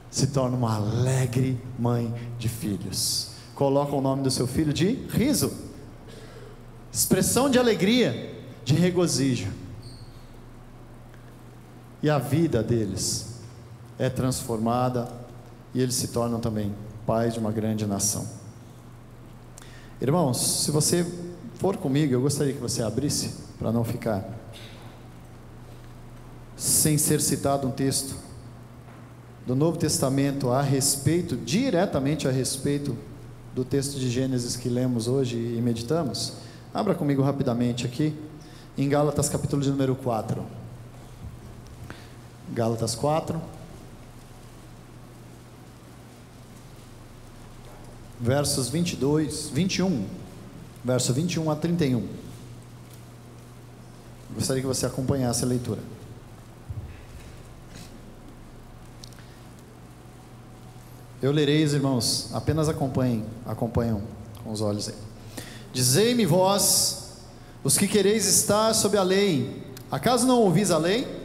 se 0.10 0.28
torna 0.28 0.56
uma 0.56 0.76
alegre 0.76 1.60
mãe 1.78 2.14
de 2.38 2.48
filhos. 2.48 3.30
Coloca 3.56 3.96
o 3.96 4.02
nome 4.02 4.24
do 4.24 4.32
seu 4.32 4.48
filho 4.48 4.72
de 4.72 4.94
riso, 5.10 5.52
expressão 6.92 7.50
de 7.50 7.60
alegria, 7.60 8.36
de 8.64 8.74
regozijo. 8.74 9.52
E 12.02 12.10
a 12.10 12.18
vida 12.18 12.64
deles 12.64 13.40
é 13.98 14.10
transformada 14.10 15.12
e 15.74 15.82
eles 15.82 15.96
se 15.96 16.08
tornam 16.08 16.40
também 16.40 16.74
pais 17.06 17.34
de 17.34 17.40
uma 17.40 17.52
grande 17.52 17.86
nação. 17.86 18.26
Irmãos, 20.02 20.64
se 20.64 20.72
você 20.72 21.06
for 21.56 21.76
comigo, 21.76 22.14
eu 22.14 22.22
gostaria 22.22 22.54
que 22.54 22.60
você 22.60 22.82
abrisse 22.82 23.36
para 23.58 23.72
não 23.72 23.84
ficar 23.84 24.24
sem 26.56 26.98
ser 26.98 27.20
citado 27.22 27.68
um 27.68 27.72
texto 27.72 28.16
do 29.46 29.56
Novo 29.56 29.78
Testamento 29.78 30.50
a 30.52 30.62
respeito, 30.62 31.36
diretamente 31.36 32.28
a 32.28 32.32
respeito 32.32 32.96
do 33.54 33.66
texto 33.66 34.00
de 34.00 34.10
Gênesis 34.10 34.56
que 34.56 34.70
lemos 34.70 35.08
hoje 35.08 35.38
e 35.38 35.62
meditamos. 35.62 36.34
Abra 36.74 36.94
comigo 36.94 37.24
rapidamente 37.24 37.86
aqui, 37.86 38.16
em 38.78 38.88
Gálatas 38.88 39.28
capítulo 39.28 39.62
de 39.62 39.72
número 39.72 39.96
4. 39.96 40.46
Gálatas 42.52 42.94
4. 42.94 43.42
Versos 48.20 48.70
22, 48.70 49.50
21, 49.50 50.06
verso 50.84 51.14
21 51.14 51.50
a 51.50 51.56
31. 51.56 52.08
Gostaria 54.36 54.62
que 54.62 54.68
você 54.68 54.86
acompanhasse 54.86 55.44
a 55.44 55.48
leitura. 55.48 55.82
Eu 61.22 61.32
lerei, 61.32 61.64
irmãos, 61.64 62.30
apenas 62.34 62.70
acompanhem, 62.70 63.26
acompanham 63.46 64.02
com 64.44 64.52
os 64.52 64.62
olhos 64.62 64.88
aí. 64.88 65.09
Dizei-me 65.72 66.26
vós, 66.26 67.14
os 67.64 67.78
que 67.78 67.88
quereis 67.88 68.26
estar 68.26 68.74
sob 68.74 68.98
a 68.98 69.04
lei, 69.04 69.64
acaso 69.92 70.26
não 70.26 70.40
ouvis 70.40 70.72
a 70.72 70.78
lei? 70.78 71.20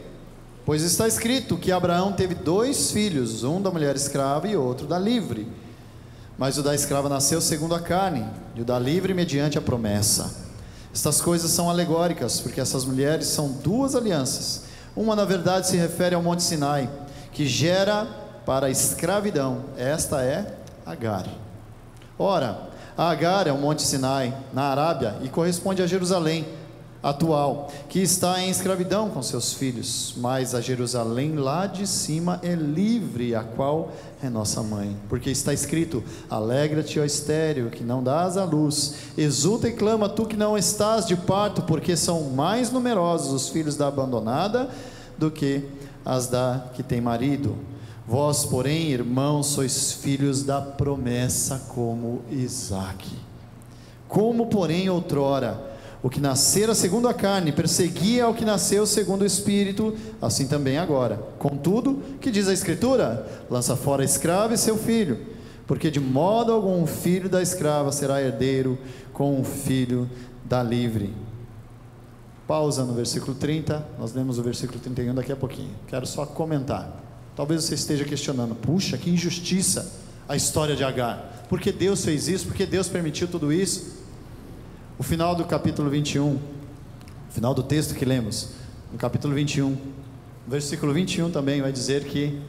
Pois 0.65 0.81
está 0.81 1.07
escrito 1.07 1.57
que 1.57 1.71
Abraão 1.71 2.13
teve 2.13 2.33
dois 2.33 2.91
filhos, 2.91 3.43
um 3.43 3.61
da 3.61 3.69
mulher 3.69 3.95
escrava 3.95 4.47
e 4.47 4.55
outro 4.55 4.87
da 4.87 4.97
livre. 4.97 5.47
Mas 6.37 6.57
o 6.57 6.63
da 6.63 6.73
escrava 6.73 7.07
nasceu 7.07 7.39
segundo 7.39 7.75
a 7.75 7.79
carne, 7.79 8.25
e 8.55 8.61
o 8.61 8.65
da 8.65 8.79
livre 8.79 9.13
mediante 9.13 9.57
a 9.57 9.61
promessa. 9.61 10.35
Estas 10.93 11.21
coisas 11.21 11.51
são 11.51 11.69
alegóricas, 11.69 12.39
porque 12.39 12.59
essas 12.59 12.85
mulheres 12.85 13.27
são 13.27 13.49
duas 13.51 13.95
alianças. 13.95 14.63
Uma, 14.95 15.15
na 15.15 15.25
verdade, 15.25 15.67
se 15.67 15.77
refere 15.77 16.15
ao 16.15 16.23
Monte 16.23 16.41
Sinai, 16.41 16.89
que 17.31 17.45
gera 17.45 18.07
para 18.45 18.67
a 18.67 18.69
escravidão. 18.69 19.65
Esta 19.77 20.23
é 20.23 20.55
Agar. 20.85 21.27
Ora, 22.17 22.69
Agar 22.97 23.47
é 23.47 23.51
o 23.51 23.57
Monte 23.57 23.81
Sinai, 23.81 24.33
na 24.53 24.63
Arábia, 24.63 25.15
e 25.21 25.29
corresponde 25.29 25.81
a 25.81 25.87
Jerusalém 25.87 26.45
atual, 27.05 27.71
que 27.87 27.99
está 27.99 28.41
em 28.41 28.49
escravidão 28.49 29.11
com 29.11 29.21
seus 29.21 29.53
filhos, 29.53 30.15
mas 30.17 30.55
a 30.55 30.61
Jerusalém 30.61 31.35
lá 31.35 31.67
de 31.67 31.85
cima 31.85 32.39
é 32.41 32.55
livre, 32.55 33.35
a 33.35 33.43
qual 33.43 33.91
é 34.23 34.27
nossa 34.27 34.63
mãe, 34.63 34.97
porque 35.07 35.29
está 35.29 35.53
escrito: 35.53 36.03
Alegra-te, 36.27 36.99
ó 36.99 37.05
estéreo, 37.05 37.69
que 37.69 37.83
não 37.83 38.03
dás 38.03 38.37
a 38.37 38.43
luz, 38.43 38.95
exulta 39.15 39.67
e 39.67 39.73
clama, 39.73 40.09
tu 40.09 40.25
que 40.25 40.35
não 40.35 40.57
estás 40.57 41.05
de 41.05 41.15
parto, 41.15 41.61
porque 41.61 41.95
são 41.95 42.23
mais 42.31 42.71
numerosos 42.71 43.33
os 43.33 43.49
filhos 43.49 43.75
da 43.75 43.87
abandonada 43.87 44.67
do 45.15 45.29
que 45.29 45.63
as 46.03 46.25
da 46.25 46.65
que 46.73 46.81
tem 46.81 47.01
marido. 47.01 47.55
Vós, 48.07 48.45
porém, 48.45 48.91
irmãos, 48.91 49.47
sois 49.47 49.93
filhos 49.93 50.43
da 50.43 50.61
promessa 50.61 51.65
como 51.69 52.21
Isaque. 52.29 53.15
Como, 54.07 54.45
porém, 54.45 54.87
outrora, 54.89 55.75
o 56.03 56.09
que 56.09 56.21
nascera 56.21 56.75
segundo 56.75 57.07
a 57.07 57.15
carne 57.15 57.51
perseguia 57.51 58.27
o 58.27 58.33
que 58.35 58.45
nasceu 58.45 58.85
segundo 58.85 59.23
o 59.23 59.25
Espírito, 59.25 59.95
assim 60.21 60.47
também 60.47 60.77
agora. 60.77 61.17
Contudo, 61.39 62.03
que 62.21 62.29
diz 62.29 62.47
a 62.47 62.53
Escritura? 62.53 63.27
Lança 63.49 63.75
fora 63.75 64.03
a 64.03 64.05
escrava 64.05 64.53
e 64.53 64.57
seu 64.57 64.77
filho, 64.77 65.25
porque 65.65 65.89
de 65.89 65.99
modo 65.99 66.51
algum 66.51 66.83
o 66.83 66.87
filho 66.87 67.27
da 67.27 67.41
escrava 67.41 67.91
será 67.91 68.21
herdeiro 68.21 68.77
com 69.13 69.41
o 69.41 69.43
filho 69.43 70.07
da 70.43 70.61
livre. 70.61 71.11
Pausa 72.47 72.85
no 72.85 72.93
versículo 72.93 73.33
30, 73.33 73.83
nós 73.97 74.13
lemos 74.13 74.37
o 74.37 74.43
versículo 74.43 74.79
31 74.79 75.15
daqui 75.15 75.31
a 75.31 75.35
pouquinho. 75.35 75.71
Quero 75.87 76.05
só 76.05 76.23
comentar. 76.23 77.01
Talvez 77.35 77.63
você 77.63 77.75
esteja 77.75 78.05
questionando: 78.05 78.55
puxa, 78.55 78.97
que 78.97 79.09
injustiça 79.09 79.91
a 80.27 80.35
história 80.35 80.75
de 80.75 80.83
Agar. 80.83 81.45
Por 81.49 81.59
que 81.59 81.71
Deus 81.71 82.03
fez 82.03 82.27
isso? 82.27 82.47
Por 82.47 82.55
que 82.55 82.65
Deus 82.65 82.87
permitiu 82.87 83.27
tudo 83.27 83.51
isso? 83.51 84.03
O 84.97 85.03
final 85.03 85.35
do 85.35 85.43
capítulo 85.43 85.89
21, 85.89 86.39
final 87.29 87.53
do 87.53 87.61
texto 87.61 87.93
que 87.93 88.05
lemos, 88.05 88.49
no 88.91 88.97
capítulo 88.97 89.35
21, 89.35 89.77
versículo 90.47 90.93
21 90.93 91.29
também 91.29 91.61
vai 91.61 91.71
dizer 91.71 92.05
que 92.05 92.41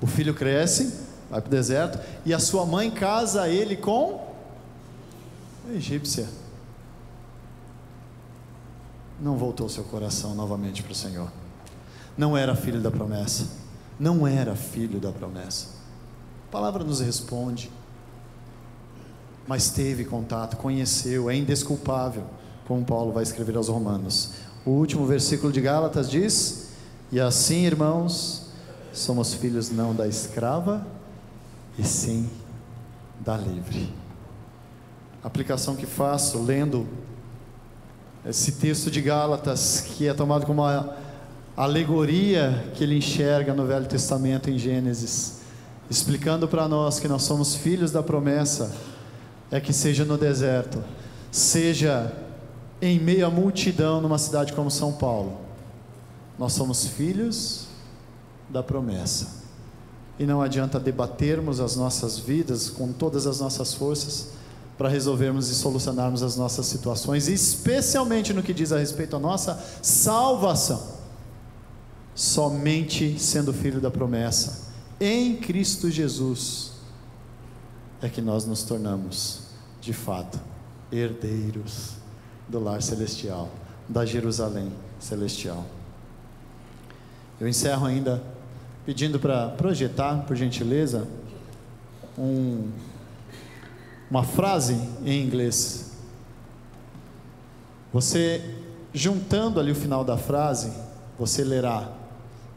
o 0.00 0.06
filho 0.06 0.32
cresce, 0.32 1.00
vai 1.28 1.40
para 1.40 1.48
o 1.48 1.50
deserto, 1.50 1.98
e 2.24 2.32
a 2.32 2.38
sua 2.38 2.64
mãe 2.64 2.90
casa 2.90 3.48
ele 3.48 3.76
com 3.76 4.32
a 5.68 5.72
egípcia. 5.74 6.28
Não 9.20 9.36
voltou 9.36 9.68
seu 9.68 9.84
coração 9.84 10.34
novamente 10.34 10.82
para 10.82 10.92
o 10.92 10.94
Senhor. 10.94 11.30
Não 12.16 12.36
era 12.36 12.54
filho 12.54 12.80
da 12.80 12.90
promessa 12.90 13.61
não 13.98 14.26
era 14.26 14.54
filho 14.54 14.98
da 14.98 15.12
promessa. 15.12 15.68
A 16.48 16.52
palavra 16.52 16.84
nos 16.84 17.00
responde, 17.00 17.70
mas 19.46 19.70
teve 19.70 20.04
contato, 20.04 20.56
conheceu, 20.56 21.30
é 21.30 21.36
indesculpável, 21.36 22.24
como 22.66 22.84
Paulo 22.84 23.12
vai 23.12 23.22
escrever 23.22 23.56
aos 23.56 23.68
Romanos. 23.68 24.32
O 24.64 24.70
último 24.70 25.06
versículo 25.06 25.52
de 25.52 25.60
Gálatas 25.60 26.10
diz: 26.10 26.68
E 27.10 27.20
assim, 27.20 27.64
irmãos, 27.64 28.46
somos 28.92 29.34
filhos 29.34 29.70
não 29.70 29.94
da 29.94 30.06
escrava, 30.06 30.86
e 31.78 31.84
sim 31.84 32.28
da 33.20 33.36
livre. 33.36 33.92
A 35.22 35.26
aplicação 35.26 35.76
que 35.76 35.86
faço 35.86 36.42
lendo 36.42 36.86
esse 38.24 38.52
texto 38.52 38.90
de 38.90 39.00
Gálatas, 39.00 39.80
que 39.80 40.06
é 40.06 40.14
tomado 40.14 40.46
como 40.46 40.62
uma 40.62 40.96
alegoria 41.56 42.70
que 42.74 42.82
ele 42.82 42.96
enxerga 42.96 43.52
no 43.52 43.66
Velho 43.66 43.86
Testamento 43.86 44.48
em 44.48 44.58
Gênesis, 44.58 45.40
explicando 45.90 46.48
para 46.48 46.66
nós 46.66 46.98
que 46.98 47.08
nós 47.08 47.22
somos 47.22 47.54
filhos 47.54 47.90
da 47.90 48.02
promessa, 48.02 48.74
é 49.50 49.60
que 49.60 49.72
seja 49.72 50.04
no 50.04 50.16
deserto, 50.16 50.82
seja 51.30 52.10
em 52.80 52.98
meio 52.98 53.26
à 53.26 53.30
multidão 53.30 54.00
numa 54.00 54.18
cidade 54.18 54.54
como 54.54 54.70
São 54.70 54.92
Paulo, 54.92 55.40
nós 56.38 56.54
somos 56.54 56.86
filhos 56.86 57.66
da 58.48 58.62
promessa. 58.62 59.42
E 60.18 60.24
não 60.24 60.40
adianta 60.40 60.80
debatermos 60.80 61.60
as 61.60 61.76
nossas 61.76 62.18
vidas 62.18 62.70
com 62.70 62.92
todas 62.92 63.26
as 63.26 63.40
nossas 63.40 63.74
forças 63.74 64.30
para 64.78 64.88
resolvermos 64.88 65.48
e 65.50 65.54
solucionarmos 65.54 66.22
as 66.22 66.36
nossas 66.36 66.66
situações, 66.66 67.28
especialmente 67.28 68.32
no 68.32 68.42
que 68.42 68.54
diz 68.54 68.72
a 68.72 68.78
respeito 68.78 69.16
à 69.16 69.18
nossa 69.18 69.62
salvação 69.82 70.91
somente 72.22 73.18
sendo 73.18 73.52
filho 73.52 73.80
da 73.80 73.90
promessa, 73.90 74.68
em 75.00 75.34
Cristo 75.34 75.90
Jesus, 75.90 76.70
é 78.00 78.08
que 78.08 78.20
nós 78.20 78.46
nos 78.46 78.62
tornamos, 78.62 79.40
de 79.80 79.92
fato, 79.92 80.38
herdeiros 80.92 81.94
do 82.48 82.60
lar 82.60 82.80
celestial, 82.80 83.50
da 83.88 84.06
Jerusalém 84.06 84.70
celestial. 85.00 85.64
Eu 87.40 87.48
encerro 87.48 87.86
ainda 87.86 88.22
pedindo 88.86 89.18
para 89.18 89.48
projetar, 89.48 90.18
por 90.24 90.36
gentileza, 90.36 91.08
um, 92.16 92.70
uma 94.08 94.22
frase 94.22 94.74
em 95.04 95.24
inglês. 95.24 95.90
Você, 97.92 98.58
juntando 98.94 99.58
ali 99.58 99.72
o 99.72 99.74
final 99.74 100.04
da 100.04 100.16
frase, 100.16 100.72
você 101.18 101.42
lerá: 101.42 102.00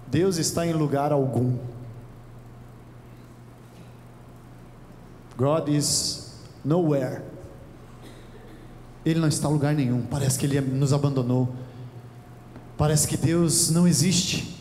Deus 0.08 0.38
está 0.38 0.66
em 0.66 0.74
lugar 0.74 1.12
algum. 1.12 1.58
God 5.38 5.68
is 5.68 6.34
nowhere. 6.64 7.22
Ele 9.06 9.20
não 9.20 9.28
está 9.28 9.50
em 9.50 9.54
lugar 9.54 9.74
nenhum. 9.74 10.02
Parece 10.04 10.40
que 10.40 10.46
ele 10.46 10.62
nos 10.62 10.94
abandonou. 10.94 11.54
Parece 12.78 13.08
que 13.08 13.18
Deus 13.18 13.70
não 13.70 13.88
existe. 13.88 14.56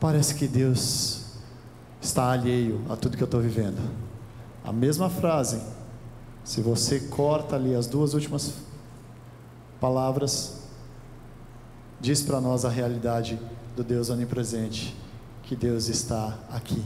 Parece 0.00 0.34
que 0.34 0.46
Deus 0.46 1.26
está 2.00 2.30
alheio 2.30 2.80
a 2.88 2.96
tudo 2.96 3.16
que 3.16 3.22
eu 3.22 3.26
estou 3.26 3.40
vivendo. 3.40 3.78
A 4.64 4.72
mesma 4.72 5.10
frase, 5.10 5.60
se 6.44 6.60
você 6.60 7.00
corta 7.00 7.56
ali 7.56 7.74
as 7.74 7.86
duas 7.86 8.14
últimas 8.14 8.54
palavras, 9.80 10.62
diz 12.00 12.22
para 12.22 12.40
nós 12.40 12.64
a 12.64 12.68
realidade 12.68 13.38
do 13.78 13.84
Deus 13.84 14.10
onipresente, 14.10 14.92
que 15.44 15.54
Deus 15.54 15.88
está 15.88 16.36
aqui, 16.50 16.84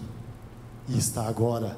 e 0.87 0.99
está 0.99 1.27
agora, 1.27 1.75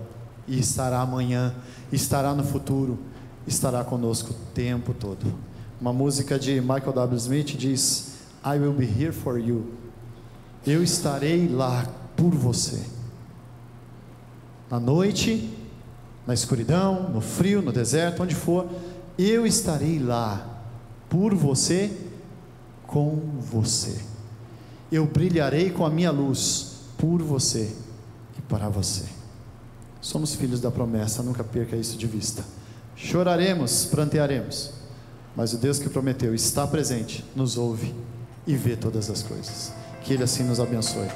e 0.49 0.59
estará 0.59 1.01
amanhã, 1.01 1.55
estará 1.93 2.35
no 2.35 2.43
futuro, 2.43 2.99
estará 3.47 3.85
conosco 3.85 4.33
o 4.33 4.53
tempo 4.53 4.93
todo. 4.93 5.33
Uma 5.81 5.93
música 5.93 6.37
de 6.37 6.61
Michael 6.61 6.93
W. 6.93 7.17
Smith 7.17 7.57
diz: 7.57 8.15
I 8.45 8.59
will 8.59 8.73
be 8.73 8.87
here 8.87 9.13
for 9.13 9.39
you. 9.39 9.73
Eu 10.67 10.83
estarei 10.83 11.47
lá 11.47 11.87
por 12.17 12.35
você. 12.35 12.83
Na 14.69 14.81
noite, 14.81 15.49
na 16.27 16.35
escuridão, 16.35 17.09
no 17.09 17.21
frio, 17.21 17.63
no 17.63 17.71
deserto, 17.71 18.25
onde 18.25 18.35
for, 18.35 18.69
eu 19.17 19.47
estarei 19.47 20.01
lá 20.01 20.45
por 21.09 21.33
você, 21.37 21.97
com 22.85 23.15
você. 23.39 24.14
Eu 24.95 25.07
brilharei 25.07 25.71
com 25.71 25.85
a 25.85 25.91
minha 25.91 26.13
luz 26.13 26.77
por 26.97 27.21
você 27.21 27.69
e 28.39 28.43
para 28.43 28.69
você. 28.69 29.03
Somos 30.01 30.37
filhos 30.37 30.61
da 30.61 30.71
promessa, 30.71 31.21
nunca 31.21 31.43
perca 31.43 31.75
isso 31.75 31.99
de 31.99 32.07
vista. 32.07 32.45
Choraremos, 32.95 33.87
prantearemos, 33.87 34.71
mas 35.35 35.53
o 35.53 35.57
Deus 35.57 35.81
que 35.81 35.89
prometeu 35.89 36.33
está 36.33 36.65
presente, 36.65 37.25
nos 37.35 37.59
ouve 37.59 37.93
e 38.47 38.55
vê 38.55 38.77
todas 38.77 39.11
as 39.11 39.21
coisas. 39.21 39.73
Que 40.05 40.13
Ele 40.13 40.23
assim 40.23 40.45
nos 40.45 40.61
abençoe. 40.61 41.09